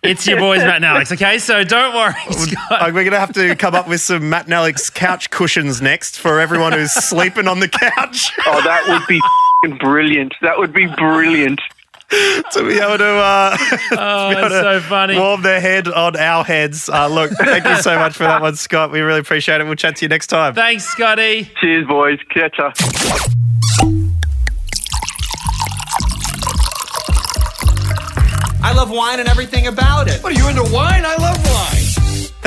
it's 0.03 0.27
your 0.27 0.37
boys, 0.37 0.59
Matt 0.59 0.77
and 0.77 0.85
Alex, 0.85 1.11
okay? 1.13 1.39
So 1.39 1.63
don't 1.63 1.95
worry, 1.95 2.13
Scott. 2.31 2.71
Uh, 2.71 2.85
we're 2.87 3.03
going 3.05 3.11
to 3.11 3.19
have 3.19 3.31
to 3.33 3.55
come 3.55 3.73
up 3.73 3.87
with 3.87 4.01
some 4.01 4.29
Matt 4.29 4.45
and 4.45 4.53
Alex 4.53 4.89
couch 4.89 5.29
cushions 5.29 5.81
next 5.81 6.19
for 6.19 6.41
everyone 6.41 6.73
who's 6.73 6.91
sleeping 7.09 7.47
on 7.47 7.61
the 7.61 7.69
couch 7.69 8.31
Oh, 8.45 8.61
that 8.61 8.85
would 8.89 9.07
be 9.07 9.17
f***ing 9.17 9.77
brilliant. 9.77 10.33
That 10.41 10.57
would 10.57 10.73
be 10.73 10.87
brilliant. 10.87 11.61
to 12.53 12.63
be 12.67 12.79
able 12.79 12.97
to, 12.97 13.05
uh, 13.05 13.57
Oh, 13.91 14.29
be 14.29 14.35
able 14.35 14.45
it's 14.47 14.55
to 14.55 14.61
so 14.61 14.79
funny. 14.81 15.17
warm 15.17 15.41
their 15.43 15.61
head 15.61 15.87
on 15.87 16.15
our 16.15 16.43
heads. 16.43 16.89
Uh, 16.89 17.07
look, 17.07 17.31
thank 17.31 17.65
you 17.65 17.75
so 17.83 17.95
much 17.97 18.15
for 18.17 18.23
that 18.23 18.41
one, 18.41 18.55
Scott. 18.55 18.91
We 18.91 19.01
really 19.01 19.19
appreciate 19.19 19.61
it. 19.61 19.65
We'll 19.65 19.75
chat 19.75 19.97
to 19.97 20.05
you 20.05 20.09
next 20.09 20.27
time. 20.27 20.55
Thanks, 20.55 20.85
Scotty. 20.85 21.51
Cheers, 21.61 21.87
boys. 21.87 22.19
Catch 22.33 22.57
ya. 22.57 22.71
I 28.61 28.73
love 28.73 28.89
wine 28.91 29.19
and 29.19 29.27
everything 29.29 29.67
about 29.67 30.07
it. 30.07 30.21
What 30.23 30.33
are 30.33 30.35
you 30.39 30.47
into 30.49 30.63
wine? 30.73 31.03
I 31.05 31.15
love 31.15 31.37
wine. 31.45 31.78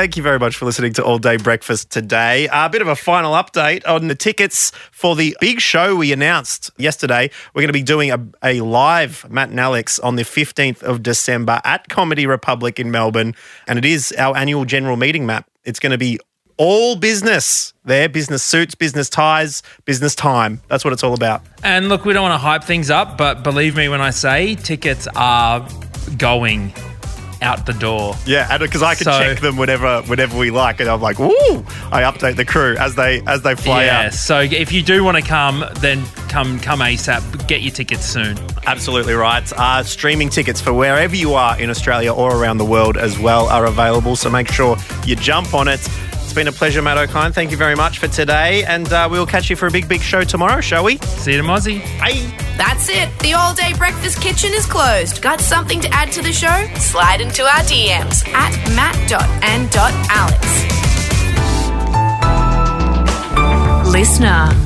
Thank 0.02 0.16
you 0.16 0.22
very 0.24 0.40
much 0.40 0.56
for 0.56 0.64
listening 0.64 0.92
to 0.94 1.04
All 1.04 1.20
Day 1.20 1.36
Breakfast 1.36 1.90
today. 1.90 2.48
A 2.52 2.68
bit 2.68 2.82
of 2.82 2.88
a 2.88 2.96
final 2.96 3.34
update 3.34 3.86
on 3.86 4.08
the 4.08 4.16
tickets 4.16 4.72
for 4.90 5.14
the 5.14 5.36
big 5.40 5.60
show 5.60 5.94
we 5.94 6.12
announced 6.12 6.72
yesterday. 6.76 7.30
We're 7.54 7.60
going 7.60 7.68
to 7.68 7.72
be 7.72 7.84
doing 7.84 8.10
a, 8.10 8.20
a 8.42 8.62
live 8.62 9.24
Matt 9.30 9.50
and 9.50 9.60
Alex 9.60 10.00
on 10.00 10.16
the 10.16 10.24
15th 10.24 10.82
of 10.82 11.04
December 11.04 11.60
at 11.62 11.88
Comedy 11.88 12.26
Republic 12.26 12.80
in 12.80 12.90
Melbourne. 12.90 13.36
And 13.68 13.78
it 13.78 13.84
is 13.84 14.12
our 14.18 14.36
annual 14.36 14.64
general 14.64 14.96
meeting, 14.96 15.24
map. 15.24 15.48
It's 15.62 15.78
going 15.78 15.92
to 15.92 15.98
be 15.98 16.18
all 16.56 16.96
business 16.96 17.72
there 17.84 18.08
business 18.08 18.42
suits, 18.42 18.74
business 18.74 19.08
ties, 19.08 19.62
business 19.84 20.16
time. 20.16 20.62
That's 20.66 20.84
what 20.84 20.92
it's 20.92 21.04
all 21.04 21.14
about. 21.14 21.42
And 21.62 21.88
look, 21.88 22.04
we 22.04 22.12
don't 22.12 22.24
want 22.24 22.34
to 22.34 22.38
hype 22.38 22.64
things 22.64 22.90
up, 22.90 23.16
but 23.16 23.44
believe 23.44 23.76
me 23.76 23.88
when 23.88 24.00
I 24.00 24.10
say 24.10 24.56
tickets 24.56 25.06
are 25.14 25.64
going 26.18 26.74
out 27.42 27.66
the 27.66 27.72
door. 27.74 28.14
Yeah, 28.24 28.56
because 28.58 28.82
I 28.82 28.94
can 28.94 29.04
So- 29.04 29.18
check 29.18 29.40
them 29.40 29.56
whenever 29.56 30.02
whenever 30.02 30.38
we 30.38 30.50
like, 30.50 30.80
and 30.80 30.88
I'm 30.88 31.00
like, 31.02 31.18
"Woo!" 31.18 31.64
I 31.90 32.02
update 32.02 32.36
the 32.36 32.44
crew 32.44 32.76
as 32.78 32.94
they 32.94 33.22
as 33.26 33.42
they 33.42 33.54
fly 33.54 33.84
yeah, 33.84 34.06
out. 34.06 34.14
so 34.14 34.40
if 34.40 34.72
you 34.72 34.82
do 34.82 35.04
want 35.04 35.16
to 35.16 35.22
come, 35.22 35.64
then 35.80 36.02
come 36.28 36.58
come 36.60 36.80
ASAP. 36.80 37.46
Get 37.46 37.60
your 37.62 37.72
tickets 37.72 38.04
soon. 38.06 38.38
Absolutely 38.66 39.14
right. 39.14 39.50
Uh, 39.56 39.82
streaming 39.82 40.28
tickets 40.30 40.60
for 40.60 40.72
wherever 40.72 41.14
you 41.16 41.34
are 41.34 41.58
in 41.60 41.68
Australia 41.68 42.12
or 42.12 42.34
around 42.36 42.58
the 42.58 42.64
world 42.64 42.96
as 42.96 43.18
well 43.18 43.48
are 43.48 43.66
available. 43.66 44.16
So 44.16 44.30
make 44.30 44.50
sure 44.50 44.76
you 45.04 45.16
jump 45.16 45.52
on 45.54 45.68
it. 45.68 45.80
It's 46.32 46.38
been 46.38 46.48
a 46.48 46.52
pleasure, 46.52 46.80
Matt 46.80 46.96
Okine. 46.96 47.34
Thank 47.34 47.50
you 47.50 47.58
very 47.58 47.74
much 47.74 47.98
for 47.98 48.08
today, 48.08 48.64
and 48.64 48.90
uh, 48.90 49.06
we'll 49.10 49.26
catch 49.26 49.50
you 49.50 49.56
for 49.56 49.66
a 49.66 49.70
big, 49.70 49.86
big 49.86 50.00
show 50.00 50.24
tomorrow, 50.24 50.62
shall 50.62 50.82
we? 50.82 50.96
See 50.96 51.32
you 51.32 51.36
to 51.36 51.42
Mozzie. 51.42 51.82
Bye. 51.98 52.34
That's 52.56 52.88
it. 52.88 53.10
The 53.18 53.34
all 53.34 53.52
day 53.52 53.74
breakfast 53.76 54.22
kitchen 54.22 54.50
is 54.54 54.64
closed. 54.64 55.20
Got 55.20 55.42
something 55.42 55.78
to 55.80 55.92
add 55.92 56.10
to 56.12 56.22
the 56.22 56.32
show? 56.32 56.66
Slide 56.76 57.20
into 57.20 57.42
our 57.42 57.60
DMs 57.68 58.26
at 58.28 58.56
matt.and.alex. 58.74 59.12
Listener. 63.92 64.61